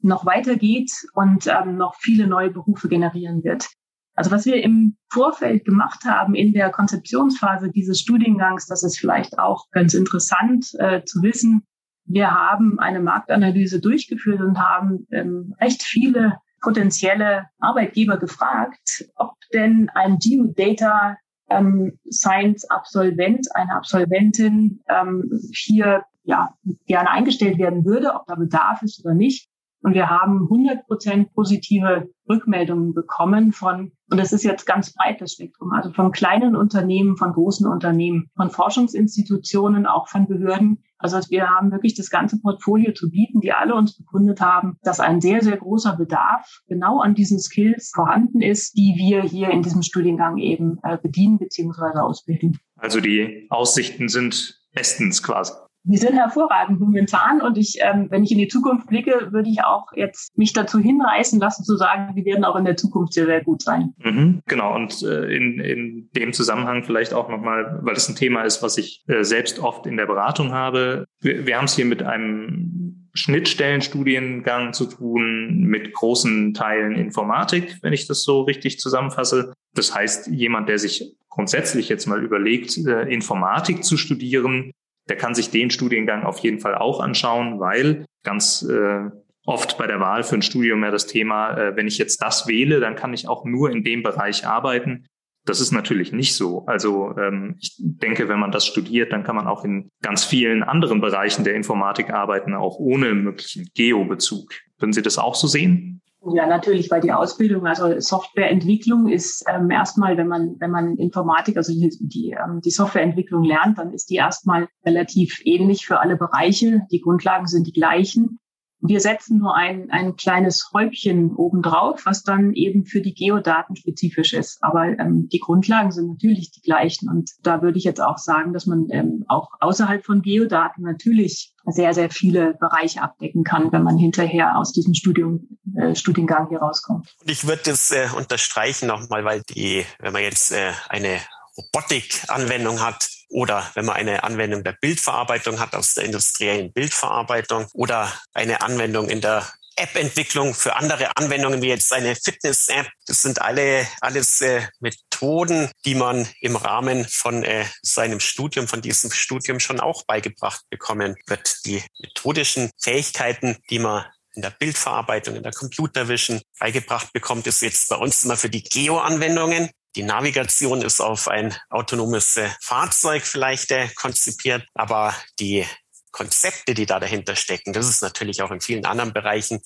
noch 0.00 0.26
weitergeht 0.26 0.90
und 1.14 1.46
ähm, 1.46 1.76
noch 1.76 1.96
viele 1.96 2.26
neue 2.26 2.50
Berufe 2.50 2.88
generieren 2.88 3.42
wird. 3.42 3.68
Also 4.14 4.30
was 4.32 4.46
wir 4.46 4.62
im 4.62 4.96
Vorfeld 5.10 5.64
gemacht 5.64 6.04
haben 6.04 6.34
in 6.34 6.52
der 6.52 6.70
Konzeptionsphase 6.70 7.70
dieses 7.70 8.00
Studiengangs, 8.00 8.66
das 8.66 8.82
ist 8.82 8.98
vielleicht 8.98 9.38
auch 9.38 9.70
ganz 9.70 9.94
interessant 9.94 10.74
äh, 10.78 11.04
zu 11.04 11.22
wissen. 11.22 11.62
Wir 12.04 12.32
haben 12.32 12.78
eine 12.80 13.00
Marktanalyse 13.00 13.80
durchgeführt 13.80 14.40
und 14.40 14.58
haben 14.58 15.06
ähm, 15.12 15.54
recht 15.60 15.82
viele 15.82 16.38
potenzielle 16.60 17.46
Arbeitgeber 17.60 18.16
gefragt, 18.16 19.04
ob 19.14 19.34
denn 19.52 19.88
ein 19.94 20.18
Geodata 20.18 21.16
ähm, 21.48 21.98
Science 22.10 22.68
Absolvent, 22.70 23.46
eine 23.54 23.74
Absolventin 23.74 24.80
ähm, 24.88 25.30
hier 25.52 26.04
ja 26.24 26.54
gerne 26.86 27.10
eingestellt 27.10 27.58
werden 27.58 27.84
würde, 27.84 28.14
ob 28.14 28.26
da 28.26 28.34
Bedarf 28.34 28.82
ist 28.82 29.04
oder 29.04 29.14
nicht. 29.14 29.48
Und 29.82 29.94
wir 29.94 30.10
haben 30.10 30.42
100 30.42 30.86
Prozent 30.86 31.32
positive 31.34 32.08
Rückmeldungen 32.28 32.94
bekommen 32.94 33.52
von, 33.52 33.92
und 34.10 34.18
das 34.18 34.32
ist 34.32 34.42
jetzt 34.42 34.66
ganz 34.66 34.92
breit 34.92 35.20
das 35.20 35.32
Spektrum, 35.32 35.72
also 35.72 35.92
von 35.92 36.10
kleinen 36.12 36.56
Unternehmen, 36.56 37.16
von 37.16 37.32
großen 37.32 37.66
Unternehmen, 37.66 38.28
von 38.36 38.50
Forschungsinstitutionen, 38.50 39.86
auch 39.86 40.08
von 40.08 40.26
Behörden. 40.26 40.82
Also 40.98 41.18
wir 41.30 41.48
haben 41.48 41.70
wirklich 41.70 41.94
das 41.94 42.10
ganze 42.10 42.40
Portfolio 42.40 42.92
zu 42.92 43.08
bieten, 43.08 43.40
die 43.40 43.52
alle 43.52 43.74
uns 43.74 43.96
bekundet 43.96 44.40
haben, 44.40 44.76
dass 44.82 44.98
ein 44.98 45.20
sehr, 45.20 45.42
sehr 45.42 45.56
großer 45.56 45.96
Bedarf 45.96 46.60
genau 46.66 47.00
an 47.00 47.14
diesen 47.14 47.38
Skills 47.38 47.92
vorhanden 47.94 48.42
ist, 48.42 48.76
die 48.76 48.94
wir 48.96 49.22
hier 49.22 49.50
in 49.50 49.62
diesem 49.62 49.82
Studiengang 49.82 50.38
eben 50.38 50.78
äh, 50.82 50.98
bedienen 51.00 51.38
bzw. 51.38 52.00
ausbilden. 52.00 52.58
Also 52.76 53.00
die 53.00 53.46
Aussichten 53.48 54.08
sind 54.08 54.60
bestens 54.74 55.22
quasi 55.22 55.52
die 55.88 55.96
sind 55.96 56.14
hervorragend 56.14 56.80
momentan 56.80 57.40
und 57.40 57.56
ich, 57.56 57.78
ähm, 57.80 58.08
wenn 58.10 58.22
ich 58.22 58.30
in 58.30 58.38
die 58.38 58.48
Zukunft 58.48 58.88
blicke, 58.88 59.28
würde 59.32 59.48
ich 59.48 59.64
auch 59.64 59.86
jetzt 59.94 60.36
mich 60.36 60.52
dazu 60.52 60.78
hinreißen 60.78 61.40
lassen 61.40 61.64
zu 61.64 61.76
sagen, 61.76 62.14
die 62.14 62.24
werden 62.24 62.44
auch 62.44 62.56
in 62.56 62.66
der 62.66 62.76
Zukunft 62.76 63.14
sehr, 63.14 63.26
sehr 63.26 63.42
gut 63.42 63.62
sein. 63.62 63.94
Mhm, 64.04 64.42
genau 64.46 64.74
und 64.74 65.02
äh, 65.02 65.34
in, 65.34 65.60
in 65.60 66.10
dem 66.14 66.32
Zusammenhang 66.32 66.84
vielleicht 66.84 67.14
auch 67.14 67.30
nochmal, 67.30 67.80
weil 67.82 67.94
das 67.94 68.08
ein 68.08 68.16
Thema 68.16 68.42
ist, 68.42 68.62
was 68.62 68.76
ich 68.76 69.02
äh, 69.08 69.24
selbst 69.24 69.60
oft 69.60 69.86
in 69.86 69.96
der 69.96 70.06
Beratung 70.06 70.52
habe. 70.52 71.06
Wir, 71.20 71.46
wir 71.46 71.56
haben 71.56 71.64
es 71.64 71.74
hier 71.74 71.86
mit 71.86 72.02
einem 72.02 73.08
Schnittstellenstudiengang 73.14 74.74
zu 74.74 74.86
tun 74.86 75.60
mit 75.60 75.92
großen 75.94 76.52
Teilen 76.54 76.94
Informatik, 76.96 77.78
wenn 77.82 77.94
ich 77.94 78.06
das 78.06 78.22
so 78.22 78.42
richtig 78.42 78.78
zusammenfasse. 78.78 79.54
Das 79.74 79.94
heißt, 79.94 80.28
jemand, 80.28 80.68
der 80.68 80.78
sich 80.78 81.16
grundsätzlich 81.30 81.88
jetzt 81.88 82.06
mal 82.06 82.22
überlegt, 82.22 82.76
äh, 82.76 83.02
Informatik 83.12 83.84
zu 83.84 83.96
studieren, 83.96 84.72
der 85.08 85.16
kann 85.16 85.34
sich 85.34 85.50
den 85.50 85.70
Studiengang 85.70 86.24
auf 86.24 86.38
jeden 86.38 86.60
Fall 86.60 86.74
auch 86.74 87.00
anschauen, 87.00 87.60
weil 87.60 88.04
ganz 88.24 88.62
äh, 88.62 89.10
oft 89.44 89.78
bei 89.78 89.86
der 89.86 90.00
Wahl 90.00 90.24
für 90.24 90.34
ein 90.34 90.42
Studium 90.42 90.84
ja 90.84 90.90
das 90.90 91.06
Thema, 91.06 91.56
äh, 91.56 91.76
wenn 91.76 91.86
ich 91.86 91.98
jetzt 91.98 92.22
das 92.22 92.46
wähle, 92.46 92.80
dann 92.80 92.96
kann 92.96 93.14
ich 93.14 93.28
auch 93.28 93.44
nur 93.44 93.70
in 93.70 93.82
dem 93.82 94.02
Bereich 94.02 94.46
arbeiten. 94.46 95.06
Das 95.46 95.60
ist 95.60 95.72
natürlich 95.72 96.12
nicht 96.12 96.34
so. 96.34 96.66
Also 96.66 97.16
ähm, 97.16 97.56
ich 97.58 97.74
denke, 97.78 98.28
wenn 98.28 98.38
man 98.38 98.52
das 98.52 98.66
studiert, 98.66 99.12
dann 99.12 99.24
kann 99.24 99.36
man 99.36 99.46
auch 99.46 99.64
in 99.64 99.88
ganz 100.02 100.24
vielen 100.24 100.62
anderen 100.62 101.00
Bereichen 101.00 101.44
der 101.44 101.54
Informatik 101.54 102.10
arbeiten, 102.10 102.54
auch 102.54 102.78
ohne 102.78 103.14
möglichen 103.14 103.70
Geo-Bezug. 103.74 104.52
Würden 104.78 104.92
Sie 104.92 105.00
das 105.00 105.16
auch 105.16 105.34
so 105.34 105.46
sehen? 105.46 106.02
Ja, 106.26 106.46
natürlich, 106.46 106.90
weil 106.90 107.00
die 107.00 107.12
Ausbildung, 107.12 107.66
also 107.66 108.00
Softwareentwicklung 108.00 109.08
ist 109.08 109.44
ähm, 109.48 109.70
erstmal, 109.70 110.16
wenn 110.16 110.26
man, 110.26 110.56
wenn 110.58 110.70
man 110.70 110.96
Informatik, 110.96 111.56
also 111.56 111.72
die, 111.72 111.96
die, 112.00 112.30
ähm, 112.32 112.60
die 112.60 112.70
Softwareentwicklung 112.70 113.44
lernt, 113.44 113.78
dann 113.78 113.92
ist 113.92 114.10
die 114.10 114.16
erstmal 114.16 114.68
relativ 114.84 115.40
ähnlich 115.44 115.86
für 115.86 116.00
alle 116.00 116.16
Bereiche. 116.16 116.82
Die 116.90 117.00
Grundlagen 117.00 117.46
sind 117.46 117.68
die 117.68 117.72
gleichen. 117.72 118.40
Wir 118.80 119.00
setzen 119.00 119.38
nur 119.38 119.56
ein, 119.56 119.90
ein 119.90 120.14
kleines 120.14 120.70
Häubchen 120.72 121.34
obendrauf, 121.34 122.06
was 122.06 122.22
dann 122.22 122.52
eben 122.52 122.84
für 122.84 123.00
die 123.00 123.14
Geodaten 123.14 123.74
spezifisch 123.74 124.34
ist. 124.34 124.62
Aber 124.62 124.86
ähm, 124.86 125.28
die 125.28 125.40
Grundlagen 125.40 125.90
sind 125.90 126.08
natürlich 126.08 126.52
die 126.52 126.62
gleichen. 126.62 127.08
Und 127.08 127.30
da 127.42 127.60
würde 127.60 127.78
ich 127.78 127.84
jetzt 127.84 128.00
auch 128.00 128.18
sagen, 128.18 128.52
dass 128.52 128.66
man 128.66 128.86
ähm, 128.90 129.24
auch 129.26 129.50
außerhalb 129.58 130.04
von 130.04 130.22
Geodaten 130.22 130.82
natürlich 130.82 131.54
sehr, 131.66 131.92
sehr 131.92 132.10
viele 132.10 132.54
Bereiche 132.54 133.02
abdecken 133.02 133.42
kann, 133.42 133.72
wenn 133.72 133.82
man 133.82 133.98
hinterher 133.98 134.56
aus 134.56 134.72
diesem 134.72 134.94
Studium, 134.94 135.57
äh, 135.78 135.94
Studiengang 135.94 136.48
hier 136.48 136.58
rauskommt. 136.58 137.14
Und 137.20 137.30
ich 137.30 137.46
würde 137.46 137.62
das 137.64 137.90
äh, 137.90 138.08
unterstreichen 138.16 138.88
nochmal, 138.88 139.24
weil 139.24 139.42
die, 139.42 139.86
wenn 139.98 140.12
man 140.12 140.22
jetzt 140.22 140.52
äh, 140.52 140.72
eine 140.88 141.20
Robotik-Anwendung 141.56 142.80
hat, 142.80 143.08
oder 143.30 143.70
wenn 143.74 143.84
man 143.84 143.96
eine 143.96 144.24
Anwendung 144.24 144.64
der 144.64 144.72
Bildverarbeitung 144.72 145.60
hat 145.60 145.74
aus 145.74 145.94
der 145.94 146.04
industriellen 146.04 146.72
Bildverarbeitung 146.72 147.66
oder 147.74 148.10
eine 148.32 148.62
Anwendung 148.62 149.08
in 149.10 149.20
der 149.20 149.46
App-Entwicklung 149.76 150.54
für 150.54 150.74
andere 150.76 151.16
Anwendungen 151.16 151.62
wie 151.62 151.68
jetzt 151.68 151.92
eine 151.92 152.16
Fitness-App. 152.16 152.88
Das 153.06 153.22
sind 153.22 153.40
alle 153.40 153.86
alles 154.00 154.40
äh, 154.40 154.62
Methoden, 154.80 155.70
die 155.84 155.94
man 155.94 156.26
im 156.40 156.56
Rahmen 156.56 157.06
von 157.08 157.44
äh, 157.44 157.64
seinem 157.82 158.18
Studium, 158.18 158.66
von 158.66 158.82
diesem 158.82 159.12
Studium 159.12 159.60
schon 159.60 159.78
auch 159.78 160.04
beigebracht 160.04 160.62
bekommen 160.68 161.14
wird. 161.26 161.64
Die 161.64 161.82
methodischen 162.00 162.70
Fähigkeiten, 162.80 163.58
die 163.70 163.78
man 163.78 164.04
in 164.38 164.42
der 164.42 164.50
Bildverarbeitung, 164.50 165.34
in 165.34 165.42
der 165.42 165.52
Computervision 165.52 166.40
beigebracht 166.60 167.12
bekommt, 167.12 167.48
ist 167.48 167.60
jetzt 167.60 167.88
bei 167.88 167.96
uns 167.96 168.24
immer 168.24 168.36
für 168.36 168.48
die 168.48 168.62
Geo-Anwendungen. 168.62 169.70
Die 169.96 170.04
Navigation 170.04 170.80
ist 170.80 171.00
auf 171.00 171.26
ein 171.26 171.56
autonomes 171.70 172.36
äh, 172.36 172.48
Fahrzeug 172.62 173.24
vielleicht 173.24 173.72
äh, 173.72 173.88
konzipiert, 173.96 174.64
aber 174.74 175.12
die 175.40 175.66
Konzepte, 176.12 176.74
die 176.74 176.86
da 176.86 177.00
dahinter 177.00 177.34
stecken, 177.34 177.72
das 177.72 177.88
ist 177.88 178.00
natürlich 178.00 178.40
auch 178.40 178.52
in 178.52 178.60
vielen 178.60 178.84
anderen 178.84 179.12
Bereichen 179.12 179.60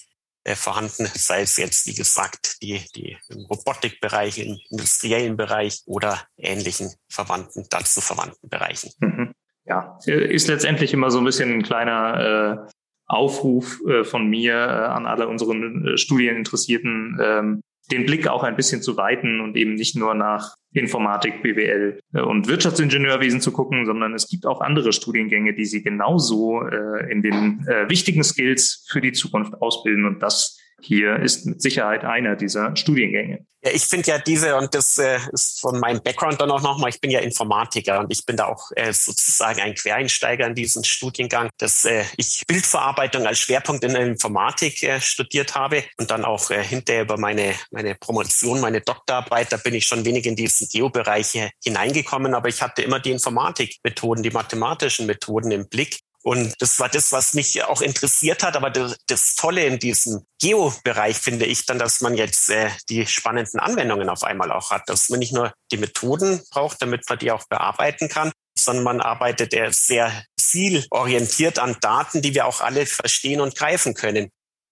äh, 0.45 0.55
vorhanden, 0.55 1.07
sei 1.15 1.43
es 1.43 1.59
jetzt, 1.59 1.87
wie 1.87 1.95
gesagt, 1.95 2.63
die, 2.63 2.83
die 2.97 3.19
im 3.29 3.45
Robotikbereich, 3.45 4.39
im 4.39 4.59
industriellen 4.71 5.37
Bereich 5.37 5.83
oder 5.85 6.19
ähnlichen 6.39 6.95
verwandten, 7.11 7.67
dazu 7.69 8.01
verwandten 8.01 8.49
Bereichen. 8.49 8.91
Mhm. 9.01 9.35
Ja, 9.67 9.99
ist 10.07 10.49
letztendlich 10.49 10.95
immer 10.95 11.11
so 11.11 11.19
ein 11.19 11.25
bisschen 11.25 11.53
ein 11.53 11.63
kleiner 11.63 12.67
äh, 12.67 12.73
Aufruf 13.13 13.81
äh, 13.87 14.05
von 14.05 14.29
mir 14.29 14.55
äh, 14.55 14.57
an 14.57 15.07
alle 15.07 15.29
unseren 15.29 15.87
äh, 15.87 15.99
Studieninteressierten, 15.99 17.19
ähm, 17.23 17.63
den 17.91 18.07
Blick 18.07 18.27
auch 18.27 18.43
ein 18.43 18.57
bisschen 18.57 18.81
zu 18.81 18.97
weiten 18.97 19.41
und 19.41 19.57
eben 19.57 19.75
nicht 19.75 19.97
nur 19.97 20.15
nach 20.15 20.55
Informatik, 20.73 21.43
BWL 21.43 22.01
und 22.25 22.49
Wirtschaftsingenieurwesen 22.49 23.43
zu 23.43 23.53
gucken, 23.53 23.85
sondern 23.85 24.15
es 24.15 24.29
gibt 24.29 24.47
auch 24.47 24.63
andere 24.63 24.95
Studiengänge, 24.95 25.53
die 25.53 25.67
sie 25.67 25.83
genauso 25.83 26.63
in 26.63 27.21
den 27.23 27.67
wichtigen 27.89 28.23
Skills 28.23 28.87
für 28.89 29.03
die 29.03 29.13
Zukunft 29.13 29.61
ausbilden. 29.61 30.07
Und 30.07 30.23
das 30.23 30.62
hier 30.83 31.17
ist 31.17 31.47
mit 31.47 31.63
Sicherheit 31.63 32.05
einer 32.05 32.37
dieser 32.37 32.77
Studiengänge. 32.77 33.47
Ja, 33.65 33.71
ich 33.73 33.85
finde 33.85 34.09
ja 34.09 34.19
diese, 34.19 34.57
und 34.57 34.75
das 34.75 34.99
äh, 34.99 35.21
ist 35.33 35.61
von 35.61 35.79
meinem 35.79 36.03
Background 36.03 36.41
dann 36.41 36.51
auch 36.51 36.63
nochmal, 36.63 36.91
ich 36.91 37.01
bin 37.01 37.13
ja 37.13 37.21
Informatiker 37.21 38.01
und 38.01 38.13
ich 38.13 38.27
bin 38.27 38.37
da 38.37 38.47
auch 38.47 38.73
äh, 38.75 38.93
sozusagen 38.93 39.61
ein 39.61 39.75
Quereinsteiger 39.75 40.49
in 40.49 40.57
diesen 40.57 40.83
Studiengang, 40.83 41.49
dass 41.59 41.85
äh, 41.85 42.03
ich 42.17 42.43
Bildverarbeitung 42.49 43.25
als 43.25 43.39
Schwerpunkt 43.39 43.85
in 43.85 43.93
der 43.93 44.03
Informatik 44.03 44.83
äh, 44.83 45.01
studiert 45.01 45.55
habe 45.55 45.85
und 45.97 46.11
dann 46.11 46.25
auch 46.25 46.51
äh, 46.51 46.65
hinterher 46.65 47.03
über 47.03 47.19
meine, 47.19 47.55
meine 47.71 47.95
Promotion, 47.95 48.61
meine 48.61 48.81
Doktorarbeit, 48.81 49.53
da 49.53 49.59
bin 49.59 49.75
ich 49.75 49.87
schon 49.87 50.05
wenig 50.05 50.27
in 50.27 50.35
diesen 50.35 50.67
Geobereiche 50.69 51.51
hineingekommen, 51.63 52.35
aber 52.35 52.49
ich 52.49 52.61
hatte 52.63 52.83
immer 52.83 52.99
die 52.99 53.13
Informatikmethoden, 53.13 54.25
die 54.25 54.31
mathematischen 54.31 55.07
Methoden 55.07 55.53
im 55.53 55.69
Blick 55.69 56.01
und 56.23 56.55
das 56.61 56.79
war 56.79 56.89
das, 56.89 57.11
was 57.11 57.35
mich 57.35 57.65
auch 57.65 57.81
interessiert 57.81 58.45
hat. 58.45 58.57
Aber 58.57 58.71
das, 58.71 58.97
das 59.09 59.35
Tolle 59.35 59.65
in 59.65 59.79
diesem 59.81 60.25
Geo-Bereich 60.41 61.17
finde 61.19 61.47
ich 61.47 61.67
dann, 61.67 61.79
dass 61.79 62.01
man 62.01 62.15
jetzt 62.15 62.49
äh, 62.49 62.71
die 62.89 63.07
spannenden 63.07 63.59
Anwendungen 63.59 64.09
auf 64.09 64.23
einmal 64.23 64.53
auch 64.53 64.71
hat, 64.71 64.89
dass 64.89 65.09
man 65.09 65.19
nicht 65.19 65.33
nur 65.33 65.53
die 65.73 65.79
Methoden 65.79 66.41
braucht, 66.51 66.81
damit 66.81 67.09
man 67.09 67.19
die 67.19 67.33
auch 67.33 67.49
bearbeiten 67.49 68.09
kann, 68.09 68.31
sondern 68.57 68.85
man 68.85 69.01
arbeitet 69.01 69.53
eher 69.53 69.73
sehr 69.73 70.25
zielorientiert 70.39 71.59
an 71.59 71.77
Daten, 71.81 72.23
die 72.23 72.35
wir 72.35 72.47
auch 72.47 72.61
alle 72.61 72.87
verstehen 72.87 73.41
und 73.41 73.57
greifen 73.57 73.95
können. 73.95 74.31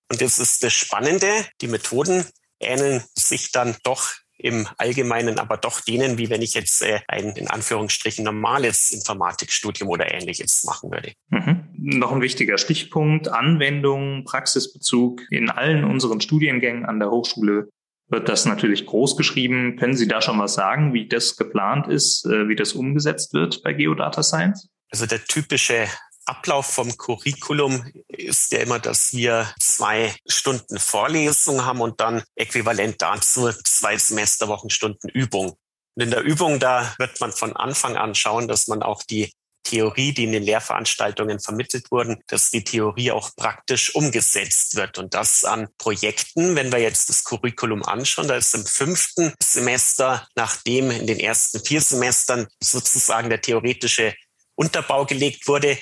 Und 0.09 0.21
das 0.21 0.39
ist 0.39 0.63
das 0.63 0.73
Spannende. 0.73 1.47
Die 1.61 1.69
Methoden 1.69 2.27
ähneln 2.61 3.03
sich 3.17 3.51
dann 3.51 3.77
doch 3.83 4.13
im 4.43 4.67
Allgemeinen 4.79 5.39
aber 5.39 5.57
doch 5.57 5.81
denen, 5.81 6.19
wie 6.19 6.31
wenn 6.31 6.43
ich 6.43 6.55
jetzt 6.55 6.83
äh, 6.83 7.01
ein 7.09 7.31
in 7.31 7.49
Anführungsstrichen 7.49 8.25
normales 8.25 8.91
Informatikstudium 8.91 9.89
oder 9.89 10.13
ähnliches 10.13 10.65
machen 10.65 10.91
würde. 10.91 11.13
Mhm. 11.29 11.69
Noch 11.77 12.13
ein 12.13 12.21
wichtiger 12.21 12.59
Stichpunkt, 12.59 13.29
Anwendung, 13.29 14.25
Praxisbezug. 14.25 15.23
In 15.31 15.51
allen 15.51 15.85
unseren 15.85 16.21
Studiengängen 16.21 16.85
an 16.85 16.99
der 16.99 17.11
Hochschule 17.11 17.69
wird 18.09 18.29
das 18.29 18.45
natürlich 18.45 18.87
groß 18.87 19.17
geschrieben. 19.17 19.77
Können 19.77 19.97
Sie 19.97 20.09
da 20.09 20.21
schon 20.21 20.39
was 20.39 20.55
sagen, 20.55 20.93
wie 20.95 21.09
das 21.09 21.37
geplant 21.37 21.87
ist, 21.87 22.27
äh, 22.27 22.49
wie 22.49 22.57
das 22.57 22.73
umgesetzt 22.73 23.33
wird 23.35 23.63
bei 23.63 23.73
Geodata 23.73 24.23
Science? 24.23 24.69
Also 24.91 25.07
der 25.07 25.25
typische 25.25 25.87
Ablauf 26.31 26.67
vom 26.67 26.97
Curriculum 26.97 27.85
ist 28.07 28.53
ja 28.53 28.61
immer, 28.61 28.79
dass 28.79 29.13
wir 29.13 29.53
zwei 29.59 30.15
Stunden 30.29 30.79
Vorlesung 30.79 31.65
haben 31.65 31.81
und 31.81 32.01
dann 32.01 32.23
äquivalent 32.37 33.03
dazu 33.03 33.51
zwei 33.65 33.99
Semesterwochenstunden 33.99 35.11
Übung. 35.11 35.57
Und 35.97 36.03
in 36.05 36.13
der 36.13 36.23
Übung, 36.23 36.61
da 36.61 36.95
wird 36.99 37.21
man 37.21 37.33
von 37.33 37.57
Anfang 37.57 37.97
an 37.97 38.15
schauen, 38.15 38.47
dass 38.47 38.69
man 38.69 38.85
auch 38.85 39.03
die 39.03 39.33
Theorie, 39.65 40.13
die 40.13 40.23
in 40.23 40.31
den 40.31 40.45
Lehrveranstaltungen 40.45 41.41
vermittelt 41.41 41.91
wurden, 41.91 42.23
dass 42.29 42.51
die 42.51 42.63
Theorie 42.63 43.11
auch 43.11 43.35
praktisch 43.35 43.97
umgesetzt 43.97 44.77
wird. 44.77 44.99
Und 44.99 45.15
das 45.15 45.43
an 45.43 45.67
Projekten, 45.79 46.55
wenn 46.55 46.71
wir 46.71 46.79
jetzt 46.79 47.09
das 47.09 47.25
Curriculum 47.25 47.83
anschauen, 47.85 48.29
da 48.29 48.37
ist 48.37 48.55
im 48.55 48.65
fünften 48.65 49.35
Semester, 49.43 50.29
nachdem 50.37 50.93
in 50.93 51.09
den 51.09 51.19
ersten 51.19 51.59
vier 51.65 51.81
Semestern 51.81 52.47
sozusagen 52.63 53.31
der 53.31 53.41
theoretische 53.41 54.15
Unterbau 54.55 55.07
gelegt 55.07 55.49
wurde, 55.49 55.77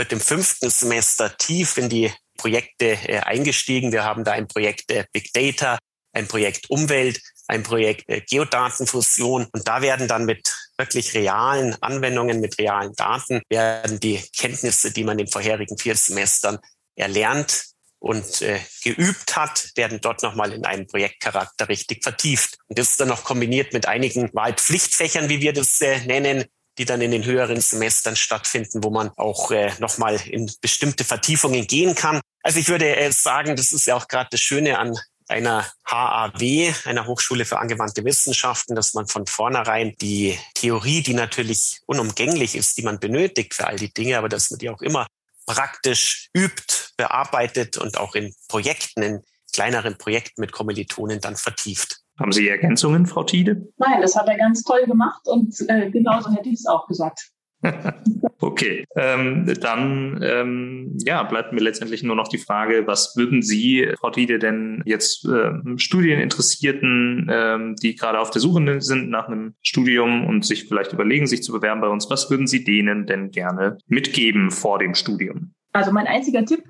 wird 0.00 0.12
im 0.12 0.20
fünften 0.20 0.70
Semester 0.70 1.36
tief 1.36 1.76
in 1.76 1.90
die 1.90 2.10
Projekte 2.38 2.92
äh, 3.06 3.18
eingestiegen. 3.18 3.92
Wir 3.92 4.02
haben 4.02 4.24
da 4.24 4.32
ein 4.32 4.48
Projekt 4.48 4.90
äh, 4.90 5.04
Big 5.12 5.30
Data, 5.34 5.78
ein 6.14 6.26
Projekt 6.26 6.70
Umwelt, 6.70 7.20
ein 7.48 7.62
Projekt 7.62 8.08
äh, 8.08 8.22
Geodatenfusion. 8.22 9.46
Und 9.52 9.68
da 9.68 9.82
werden 9.82 10.08
dann 10.08 10.24
mit 10.24 10.50
wirklich 10.78 11.12
realen 11.12 11.76
Anwendungen, 11.82 12.40
mit 12.40 12.58
realen 12.58 12.94
Daten, 12.94 13.42
werden 13.50 14.00
die 14.00 14.22
Kenntnisse, 14.34 14.90
die 14.90 15.04
man 15.04 15.18
in 15.18 15.26
den 15.26 15.32
vorherigen 15.32 15.76
vier 15.76 15.94
Semestern 15.94 16.58
erlernt 16.96 17.66
und 17.98 18.40
äh, 18.40 18.58
geübt 18.82 19.36
hat, 19.36 19.70
werden 19.74 20.00
dort 20.00 20.22
nochmal 20.22 20.54
in 20.54 20.64
einen 20.64 20.86
Projektcharakter 20.86 21.68
richtig 21.68 22.02
vertieft. 22.02 22.56
Und 22.68 22.78
das 22.78 22.92
ist 22.92 23.00
dann 23.00 23.08
noch 23.08 23.24
kombiniert 23.24 23.74
mit 23.74 23.84
einigen 23.84 24.32
Wahlpflichtfächern, 24.32 25.28
wie 25.28 25.42
wir 25.42 25.52
das 25.52 25.78
äh, 25.82 25.98
nennen, 26.06 26.46
die 26.80 26.86
dann 26.86 27.02
in 27.02 27.10
den 27.10 27.26
höheren 27.26 27.60
Semestern 27.60 28.16
stattfinden, 28.16 28.82
wo 28.82 28.88
man 28.88 29.10
auch 29.16 29.50
äh, 29.50 29.70
nochmal 29.80 30.18
in 30.26 30.50
bestimmte 30.62 31.04
Vertiefungen 31.04 31.66
gehen 31.66 31.94
kann. 31.94 32.22
Also 32.42 32.58
ich 32.58 32.70
würde 32.70 32.96
äh, 32.96 33.12
sagen, 33.12 33.54
das 33.54 33.72
ist 33.72 33.86
ja 33.86 33.96
auch 33.96 34.08
gerade 34.08 34.30
das 34.30 34.40
Schöne 34.40 34.78
an 34.78 34.98
einer 35.28 35.70
HAW, 35.84 36.72
einer 36.86 37.06
Hochschule 37.06 37.44
für 37.44 37.58
angewandte 37.58 38.02
Wissenschaften, 38.06 38.74
dass 38.74 38.94
man 38.94 39.06
von 39.06 39.26
vornherein 39.26 39.94
die 40.00 40.38
Theorie, 40.54 41.02
die 41.02 41.12
natürlich 41.12 41.80
unumgänglich 41.84 42.56
ist, 42.56 42.78
die 42.78 42.82
man 42.82 42.98
benötigt 42.98 43.52
für 43.52 43.66
all 43.66 43.76
die 43.76 43.92
Dinge, 43.92 44.16
aber 44.16 44.30
dass 44.30 44.50
man 44.50 44.58
die 44.58 44.70
auch 44.70 44.80
immer 44.80 45.06
praktisch 45.44 46.30
übt, 46.34 46.92
bearbeitet 46.96 47.76
und 47.76 47.98
auch 47.98 48.14
in 48.14 48.34
Projekten, 48.48 49.02
in 49.02 49.22
kleineren 49.52 49.98
Projekten 49.98 50.40
mit 50.40 50.52
Kommilitonen 50.52 51.20
dann 51.20 51.36
vertieft. 51.36 52.00
Haben 52.20 52.32
Sie 52.32 52.48
Ergänzungen, 52.48 53.06
Frau 53.06 53.24
Tiede? 53.24 53.66
Nein, 53.78 54.02
das 54.02 54.14
hat 54.14 54.28
er 54.28 54.36
ganz 54.36 54.62
toll 54.62 54.84
gemacht 54.84 55.22
und 55.26 55.54
äh, 55.68 55.90
genauso 55.90 56.30
hätte 56.30 56.50
ich 56.50 56.56
es 56.56 56.66
auch 56.66 56.86
gesagt. 56.86 57.30
okay, 58.40 58.84
ähm, 58.96 59.46
dann 59.60 60.20
ähm, 60.22 60.96
ja, 61.04 61.22
bleibt 61.22 61.52
mir 61.52 61.60
letztendlich 61.60 62.02
nur 62.02 62.16
noch 62.16 62.28
die 62.28 62.38
Frage, 62.38 62.86
was 62.86 63.16
würden 63.16 63.42
Sie, 63.42 63.88
Frau 63.98 64.10
Tiede, 64.10 64.38
denn 64.38 64.82
jetzt 64.86 65.26
äh, 65.26 65.50
Studieninteressierten, 65.76 67.28
ähm, 67.30 67.76
die 67.76 67.96
gerade 67.96 68.18
auf 68.18 68.30
der 68.30 68.40
Suche 68.40 68.80
sind 68.80 69.10
nach 69.10 69.28
einem 69.28 69.54
Studium 69.62 70.26
und 70.26 70.44
sich 70.44 70.68
vielleicht 70.68 70.92
überlegen, 70.92 71.26
sich 71.26 71.42
zu 71.42 71.52
bewerben 71.52 71.80
bei 71.80 71.88
uns, 71.88 72.08
was 72.08 72.30
würden 72.30 72.46
Sie 72.46 72.64
denen 72.64 73.06
denn 73.06 73.30
gerne 73.30 73.78
mitgeben 73.86 74.50
vor 74.50 74.78
dem 74.78 74.94
Studium? 74.94 75.52
Also 75.72 75.92
mein 75.92 76.06
einziger 76.06 76.44
Tipp 76.44 76.64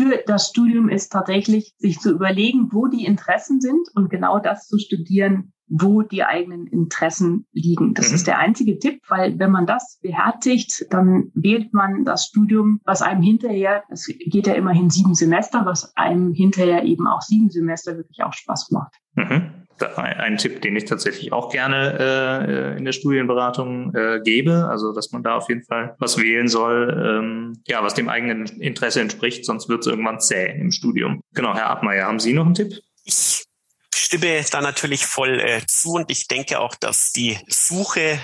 für 0.00 0.22
das 0.26 0.48
Studium 0.48 0.88
ist 0.88 1.12
tatsächlich, 1.12 1.74
sich 1.76 2.00
zu 2.00 2.12
überlegen, 2.12 2.68
wo 2.72 2.86
die 2.86 3.04
Interessen 3.04 3.60
sind 3.60 3.86
und 3.94 4.08
genau 4.08 4.38
das 4.38 4.66
zu 4.66 4.78
studieren, 4.78 5.52
wo 5.68 6.00
die 6.00 6.24
eigenen 6.24 6.66
Interessen 6.66 7.46
liegen. 7.52 7.92
Das 7.92 8.08
mhm. 8.08 8.14
ist 8.14 8.26
der 8.26 8.38
einzige 8.38 8.78
Tipp, 8.78 9.02
weil 9.08 9.38
wenn 9.38 9.50
man 9.50 9.66
das 9.66 9.98
beherzigt, 10.00 10.86
dann 10.88 11.30
wählt 11.34 11.74
man 11.74 12.06
das 12.06 12.24
Studium, 12.24 12.80
was 12.84 13.02
einem 13.02 13.20
hinterher, 13.22 13.84
es 13.90 14.06
geht 14.06 14.46
ja 14.46 14.54
immerhin 14.54 14.88
sieben 14.88 15.14
Semester, 15.14 15.66
was 15.66 15.94
einem 15.96 16.32
hinterher 16.32 16.82
eben 16.84 17.06
auch 17.06 17.20
sieben 17.20 17.50
Semester 17.50 17.98
wirklich 17.98 18.22
auch 18.22 18.32
Spaß 18.32 18.70
macht. 18.70 18.94
Mhm 19.16 19.59
ein 19.82 20.36
Tipp, 20.38 20.62
den 20.62 20.76
ich 20.76 20.84
tatsächlich 20.84 21.32
auch 21.32 21.50
gerne 21.50 21.98
äh, 21.98 22.78
in 22.78 22.84
der 22.84 22.92
Studienberatung 22.92 23.94
äh, 23.94 24.20
gebe. 24.22 24.68
Also, 24.68 24.92
dass 24.92 25.12
man 25.12 25.22
da 25.22 25.36
auf 25.36 25.48
jeden 25.48 25.64
Fall 25.64 25.96
was 25.98 26.18
wählen 26.18 26.48
soll, 26.48 27.18
ähm, 27.20 27.62
ja, 27.66 27.82
was 27.82 27.94
dem 27.94 28.08
eigenen 28.08 28.46
Interesse 28.60 29.00
entspricht, 29.00 29.44
sonst 29.44 29.68
wird 29.68 29.80
es 29.80 29.86
irgendwann 29.86 30.20
zäh 30.20 30.46
im 30.58 30.70
Studium. 30.70 31.22
Genau, 31.34 31.54
Herr 31.54 31.70
Abmeier, 31.70 32.06
haben 32.06 32.20
Sie 32.20 32.32
noch 32.32 32.46
einen 32.46 32.54
Tipp? 32.54 32.74
Ich 33.04 33.44
stimme 33.94 34.42
da 34.50 34.60
natürlich 34.60 35.06
voll 35.06 35.40
äh, 35.40 35.60
zu 35.66 35.92
und 35.92 36.10
ich 36.10 36.28
denke 36.28 36.60
auch, 36.60 36.74
dass 36.74 37.12
die 37.12 37.38
Suche 37.48 38.18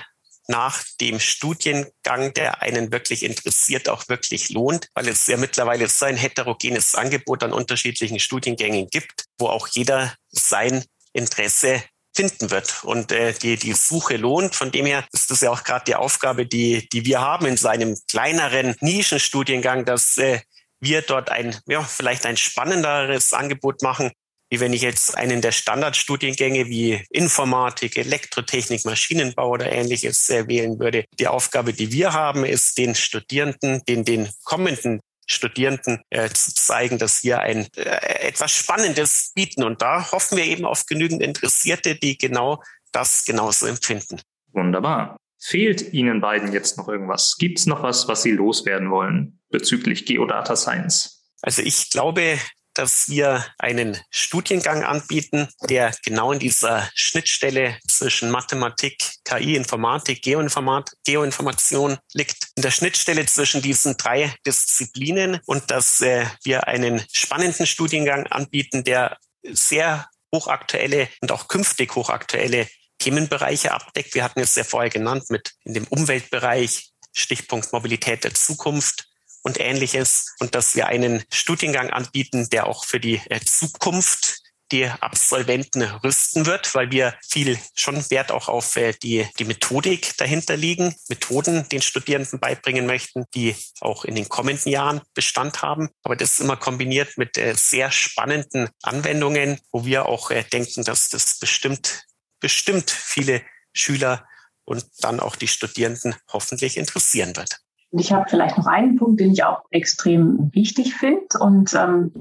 nach 0.49 0.83
dem 1.01 1.19
Studiengang, 1.19 2.33
der 2.35 2.63
einen 2.63 2.93
wirklich 2.93 3.25
interessiert, 3.25 3.89
auch 3.89 4.09
wirklich 4.09 4.51
lohnt, 4.51 4.89
weil 4.95 5.09
es 5.09 5.27
ja 5.27 5.37
mittlerweile 5.37 5.89
so 5.89 6.07
ein 6.07 6.17
heterogenes 6.17 6.95
Angebot 6.95 7.43
an 7.43 7.53
unterschiedlichen 7.53 8.21
Studiengängen 8.21 8.89
gibt, 8.89 9.25
wo 9.39 9.47
auch 9.47 9.69
jeder 9.69 10.15
sein 10.29 10.85
Interesse 11.17 11.83
finden 12.17 12.51
wird. 12.51 12.83
Und 12.83 13.13
äh, 13.13 13.35
die, 13.35 13.57
die 13.57 13.75
Suche 13.75 14.17
lohnt. 14.17 14.55
Von 14.55 14.73
dem 14.73 14.87
her 14.87 15.05
ist 15.13 15.31
das 15.31 15.43
ja 15.43 15.51
auch 15.51 15.63
gerade 15.63 15.85
die 15.87 15.95
Aufgabe, 15.95 16.47
die, 16.47 16.89
die 16.89 17.05
wir 17.05 17.21
haben 17.21 17.47
in 17.47 17.57
so 17.57 17.69
einem 17.69 17.97
kleineren 18.09 18.75
Nischenstudiengang, 18.81 19.85
dass 19.85 20.17
äh, 20.17 20.41
wir 20.81 21.03
dort 21.03 21.31
ein, 21.31 21.57
ja, 21.67 21.83
vielleicht 21.83 22.27
ein 22.27 22.37
spannenderes 22.37 23.33
Angebot 23.33 23.83
machen, 23.83 24.11
wie 24.51 24.61
wenn 24.61 24.73
ich 24.73 24.83
jetzt 24.83 25.17
einen 25.17 25.41
der 25.43 25.53
Standardstudiengänge 25.53 26.67
wie 26.67 27.05
Informatik, 27.11 27.97
Elektrotechnik, 27.97 28.85
Maschinenbau 28.85 29.51
oder 29.51 29.71
ähnliches 29.71 30.29
äh, 30.31 30.47
wählen 30.49 30.79
würde. 30.79 31.05
Die 31.19 31.29
Aufgabe, 31.29 31.73
die 31.73 31.93
wir 31.93 32.13
haben, 32.13 32.45
ist 32.45 32.79
den 32.79 32.95
Studierenden, 32.95 33.83
den, 33.87 34.05
den 34.05 34.29
kommenden 34.45 35.01
Studierenden 35.27 36.03
äh, 36.11 36.29
zu 36.31 36.55
zeigen, 36.55 36.99
dass 36.99 37.25
wir 37.25 37.41
ein 37.41 37.67
äh, 37.77 38.29
etwas 38.29 38.53
Spannendes 38.53 39.33
bieten. 39.35 39.65
Und 39.65 39.83
da 39.83 40.11
hoffen 40.13 40.37
wir 40.39 40.45
eben 40.45 40.65
auf 40.65 40.87
genügend 40.87 41.23
Interessierte, 41.23 41.97
die 41.97 42.17
genau 42.17 42.63
das 42.93 43.25
genauso 43.25 43.67
empfinden. 43.67 44.21
Wunderbar. 44.53 45.17
Fehlt 45.39 45.93
Ihnen 45.93 46.21
beiden 46.21 46.53
jetzt 46.53 46.79
noch 46.79 46.89
irgendwas? 46.89 47.37
Gibt 47.39 47.59
es 47.59 47.67
noch 47.67 47.83
was, 47.83 48.09
was 48.09 48.23
Sie 48.23 48.33
loswerden 48.33 48.91
wollen 48.91 49.39
bezüglich 49.51 50.07
Geodata 50.07 50.57
Science? 50.57 51.25
Also 51.43 51.63
ich 51.63 51.91
glaube, 51.91 52.39
dass 52.77 53.09
wir 53.09 53.45
einen 53.59 53.99
Studiengang 54.11 54.85
anbieten, 54.85 55.49
der 55.69 55.95
genau 56.05 56.33
in 56.33 56.39
dieser 56.39 56.89
Schnittstelle 56.95 57.79
zwischen 57.89 58.31
Mathematik, 58.31 58.99
KI, 59.25 59.57
Informatik, 59.57 60.23
Geoinformat, 60.23 60.93
Geoinformation 61.05 61.99
liegt. 62.13 62.49
In 62.55 62.63
der 62.63 62.71
Schnittstelle 62.71 63.25
zwischen 63.27 63.63
diesen 63.63 63.97
drei 63.97 64.35
Disziplinen 64.47 65.41
und 65.47 65.71
dass 65.71 66.01
äh, 66.03 66.27
wir 66.45 66.69
einen 66.69 67.03
spannenden 67.13 67.67
Studiengang 67.67 68.27
anbieten, 68.27 68.85
der 68.85 69.17
sehr 69.43 70.09
hochaktuelle 70.35 71.09
und 71.23 71.33
auch 71.33 71.49
künftig 71.49 71.95
hochaktuelle 71.95 72.69
Themenbereiche 72.99 73.73
abdeckt. 73.73 74.15
Wir 74.15 74.25
hatten 74.25 74.41
es 74.41 74.55
ja 74.55 74.65
vorher 74.65 74.91
genannt 74.91 75.25
mit 75.31 75.53
in 75.65 75.75
dem 75.75 75.87
Umweltbereich, 75.87 76.91
Stichpunkt 77.13 77.73
Mobilität 77.73 78.25
der 78.25 78.35
Zukunft, 78.35 79.07
und 79.47 79.61
ähnliches 79.61 80.35
und 80.41 80.57
dass 80.57 80.75
wir 80.75 80.89
einen 80.89 81.23
Studiengang 81.31 81.91
anbieten, 81.91 82.51
der 82.51 82.67
auch 82.67 82.85
für 82.85 82.99
die 82.99 83.21
äh, 83.31 83.39
Zukunft 83.41 84.43
die 84.73 84.87
Absolventen 84.87 85.83
rüsten 85.83 86.47
wird, 86.47 86.75
weil 86.75 86.91
wir 86.91 87.15
viel 87.25 87.57
schon 87.77 88.11
Wert 88.11 88.33
auch 88.33 88.49
auf 88.49 88.75
äh, 88.75 88.93
die, 88.93 89.25
die 89.39 89.45
Methodik 89.45 90.17
dahinter 90.17 90.57
liegen, 90.57 90.97
Methoden 91.09 91.69
den 91.69 91.81
Studierenden 91.81 92.41
beibringen 92.41 92.87
möchten, 92.87 93.25
die 93.37 93.55
auch 93.81 94.05
in 94.05 94.17
den 94.17 94.29
kommenden 94.29 94.73
Jahren 94.73 95.01
Bestand 95.15 95.63
haben. 95.63 95.91
Aber 96.03 96.17
das 96.17 96.33
ist 96.33 96.41
immer 96.41 96.57
kombiniert 96.57 97.17
mit 97.17 97.39
äh, 97.39 97.55
sehr 97.55 97.93
spannenden 97.93 98.69
Anwendungen, 98.83 99.61
wo 99.71 99.85
wir 99.85 100.07
auch 100.07 100.33
denken, 100.53 100.83
dass 100.83 101.09
das 101.11 101.39
bestimmt, 101.39 102.03
bestimmt 102.41 102.91
viele 102.91 103.43
Schüler 103.73 104.27
und 104.65 104.85
dann 104.99 105.21
auch 105.21 105.37
die 105.37 105.47
Studierenden 105.47 106.17
hoffentlich 106.33 106.77
interessieren 106.77 107.37
wird. 107.37 107.61
Und 107.97 108.01
ich 108.01 108.13
habe 108.13 108.27
vielleicht 108.29 108.59
noch 108.59 108.67
einen 108.67 108.97
Punkt, 108.97 109.21
den 109.21 109.31
ich 109.31 109.43
auch 109.43 109.63
extrem 109.71 110.51
wichtig 110.53 110.93
finde 110.93 111.39
und 111.41 111.73
ähm, 111.73 112.13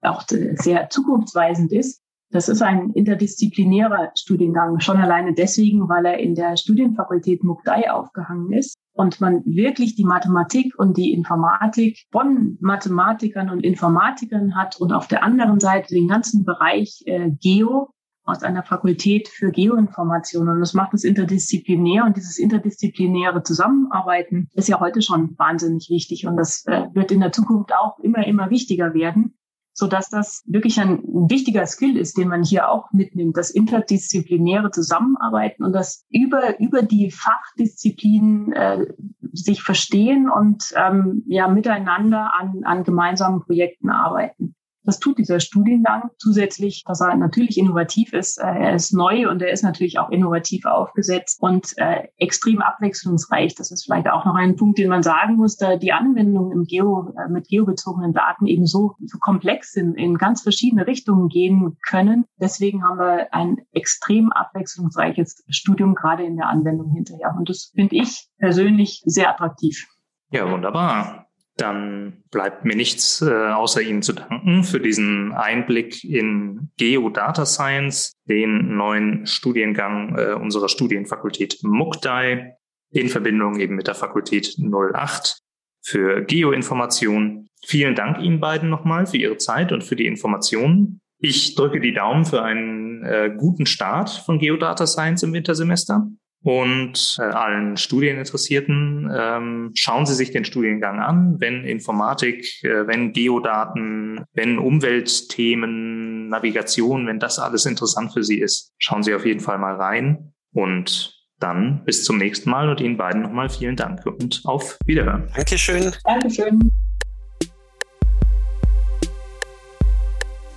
auch 0.00 0.24
sehr 0.26 0.88
zukunftsweisend 0.88 1.70
ist. 1.70 2.00
Das 2.30 2.48
ist 2.48 2.62
ein 2.62 2.92
interdisziplinärer 2.92 4.12
Studiengang, 4.18 4.80
schon 4.80 4.96
alleine 4.96 5.34
deswegen, 5.34 5.86
weil 5.86 6.06
er 6.06 6.18
in 6.18 6.34
der 6.34 6.56
Studienfakultät 6.56 7.44
Mukdai 7.44 7.90
aufgehangen 7.90 8.54
ist 8.54 8.78
und 8.94 9.20
man 9.20 9.44
wirklich 9.44 9.96
die 9.96 10.04
Mathematik 10.04 10.78
und 10.78 10.96
die 10.96 11.12
Informatik 11.12 12.06
von 12.10 12.56
Mathematikern 12.60 13.50
und 13.50 13.60
Informatikern 13.60 14.56
hat 14.56 14.80
und 14.80 14.94
auf 14.94 15.08
der 15.08 15.22
anderen 15.22 15.60
Seite 15.60 15.94
den 15.94 16.08
ganzen 16.08 16.46
Bereich 16.46 17.02
äh, 17.04 17.30
Geo 17.32 17.90
aus 18.28 18.42
einer 18.42 18.62
Fakultät 18.62 19.28
für 19.28 19.50
Geoinformation. 19.50 20.48
Und 20.48 20.60
das 20.60 20.74
macht 20.74 20.94
es 20.94 21.04
interdisziplinär. 21.04 22.04
Und 22.04 22.16
dieses 22.16 22.38
interdisziplinäre 22.38 23.42
Zusammenarbeiten 23.42 24.48
ist 24.54 24.68
ja 24.68 24.80
heute 24.80 25.02
schon 25.02 25.36
wahnsinnig 25.38 25.88
wichtig. 25.90 26.26
Und 26.26 26.36
das 26.36 26.64
äh, 26.66 26.84
wird 26.92 27.10
in 27.10 27.20
der 27.20 27.32
Zukunft 27.32 27.72
auch 27.72 27.98
immer, 28.00 28.26
immer 28.26 28.50
wichtiger 28.50 28.94
werden, 28.94 29.38
so 29.72 29.86
dass 29.86 30.10
das 30.10 30.42
wirklich 30.46 30.80
ein 30.80 31.02
wichtiger 31.04 31.64
Skill 31.66 31.96
ist, 31.96 32.18
den 32.18 32.28
man 32.28 32.42
hier 32.42 32.68
auch 32.68 32.90
mitnimmt, 32.92 33.36
das 33.36 33.50
interdisziplinäre 33.50 34.72
Zusammenarbeiten 34.72 35.64
und 35.64 35.72
das 35.72 36.04
über, 36.10 36.58
über 36.58 36.82
die 36.82 37.10
Fachdisziplinen 37.10 38.52
äh, 38.52 38.86
sich 39.32 39.62
verstehen 39.62 40.28
und 40.28 40.72
ähm, 40.74 41.22
ja 41.28 41.46
miteinander 41.46 42.32
an, 42.38 42.62
an 42.64 42.82
gemeinsamen 42.82 43.40
Projekten 43.40 43.90
arbeiten. 43.90 44.56
Das 44.88 45.00
tut 45.00 45.18
dieser 45.18 45.38
Studiengang 45.38 46.08
zusätzlich, 46.16 46.82
dass 46.86 47.02
er 47.02 47.14
natürlich 47.14 47.58
innovativ 47.58 48.14
ist. 48.14 48.38
Äh, 48.38 48.46
er 48.46 48.74
ist 48.74 48.94
neu 48.94 49.28
und 49.28 49.42
er 49.42 49.52
ist 49.52 49.62
natürlich 49.62 49.98
auch 49.98 50.08
innovativ 50.08 50.64
aufgesetzt 50.64 51.42
und 51.42 51.74
äh, 51.76 52.08
extrem 52.16 52.62
abwechslungsreich. 52.62 53.54
Das 53.54 53.70
ist 53.70 53.84
vielleicht 53.84 54.08
auch 54.08 54.24
noch 54.24 54.34
ein 54.34 54.56
Punkt, 54.56 54.78
den 54.78 54.88
man 54.88 55.02
sagen 55.02 55.36
muss, 55.36 55.58
da 55.58 55.76
die 55.76 55.92
Anwendungen 55.92 56.52
im 56.52 56.64
Geo, 56.64 57.12
äh, 57.18 57.30
mit 57.30 57.48
geobezogenen 57.48 58.14
Daten 58.14 58.46
eben 58.46 58.64
so, 58.64 58.94
so 59.04 59.18
komplex 59.18 59.72
sind, 59.72 59.94
in 59.94 60.16
ganz 60.16 60.40
verschiedene 60.40 60.86
Richtungen 60.86 61.28
gehen 61.28 61.76
können. 61.86 62.24
Deswegen 62.40 62.82
haben 62.82 62.98
wir 62.98 63.34
ein 63.34 63.58
extrem 63.72 64.32
abwechslungsreiches 64.32 65.44
Studium 65.50 65.96
gerade 65.96 66.24
in 66.24 66.38
der 66.38 66.48
Anwendung 66.48 66.92
hinterher. 66.92 67.34
Und 67.36 67.50
das 67.50 67.72
finde 67.74 67.94
ich 67.96 68.30
persönlich 68.38 69.02
sehr 69.04 69.28
attraktiv. 69.28 69.86
Ja, 70.30 70.50
wunderbar. 70.50 71.27
Dann 71.58 72.22
bleibt 72.30 72.64
mir 72.64 72.76
nichts 72.76 73.20
äh, 73.20 73.30
außer 73.30 73.82
Ihnen 73.82 74.02
zu 74.02 74.12
danken 74.12 74.62
für 74.62 74.78
diesen 74.78 75.32
Einblick 75.32 76.04
in 76.04 76.70
Geodata 76.78 77.44
Science, 77.46 78.12
den 78.28 78.76
neuen 78.76 79.26
Studiengang 79.26 80.16
äh, 80.16 80.34
unserer 80.34 80.68
Studienfakultät 80.68 81.58
MUCDAI 81.62 82.56
in 82.90 83.08
Verbindung 83.08 83.58
eben 83.58 83.74
mit 83.74 83.88
der 83.88 83.96
Fakultät 83.96 84.56
08 84.56 85.40
für 85.82 86.22
Geoinformation. 86.22 87.48
Vielen 87.66 87.96
Dank 87.96 88.20
Ihnen 88.20 88.38
beiden 88.38 88.70
nochmal 88.70 89.06
für 89.06 89.16
Ihre 89.16 89.36
Zeit 89.36 89.72
und 89.72 89.82
für 89.82 89.96
die 89.96 90.06
Informationen. 90.06 91.00
Ich 91.18 91.56
drücke 91.56 91.80
die 91.80 91.92
Daumen 91.92 92.24
für 92.24 92.42
einen 92.42 93.02
äh, 93.02 93.34
guten 93.36 93.66
Start 93.66 94.10
von 94.10 94.38
Geodata 94.38 94.86
Science 94.86 95.24
im 95.24 95.32
Wintersemester. 95.32 96.08
Und 96.42 97.16
äh, 97.18 97.22
allen 97.22 97.76
Studieninteressierten 97.76 99.10
ähm, 99.12 99.70
schauen 99.74 100.06
Sie 100.06 100.14
sich 100.14 100.30
den 100.30 100.44
Studiengang 100.44 101.00
an, 101.00 101.36
wenn 101.40 101.64
Informatik, 101.64 102.62
äh, 102.62 102.86
wenn 102.86 103.12
Geodaten, 103.12 104.24
wenn 104.34 104.58
Umweltthemen, 104.58 106.28
Navigation, 106.28 107.06
wenn 107.06 107.18
das 107.18 107.38
alles 107.38 107.66
interessant 107.66 108.12
für 108.12 108.22
Sie 108.22 108.38
ist, 108.38 108.72
schauen 108.78 109.02
Sie 109.02 109.14
auf 109.14 109.26
jeden 109.26 109.40
Fall 109.40 109.58
mal 109.58 109.74
rein. 109.74 110.32
Und 110.52 111.18
dann 111.40 111.84
bis 111.84 112.04
zum 112.04 112.18
nächsten 112.18 112.50
Mal 112.50 112.68
und 112.68 112.80
Ihnen 112.80 112.96
beiden 112.96 113.22
nochmal 113.22 113.48
vielen 113.48 113.76
Dank 113.76 114.04
und 114.06 114.42
auf 114.44 114.78
Wiederhören. 114.84 115.28
Dankeschön. 115.34 115.92
Dankeschön. 116.04 116.72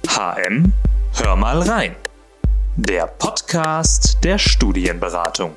HM, 0.07 0.73
hör 1.15 1.35
mal 1.35 1.59
rein. 1.59 1.95
Der 2.75 3.07
Podcast 3.07 4.17
der 4.23 4.37
Studienberatung. 4.37 5.55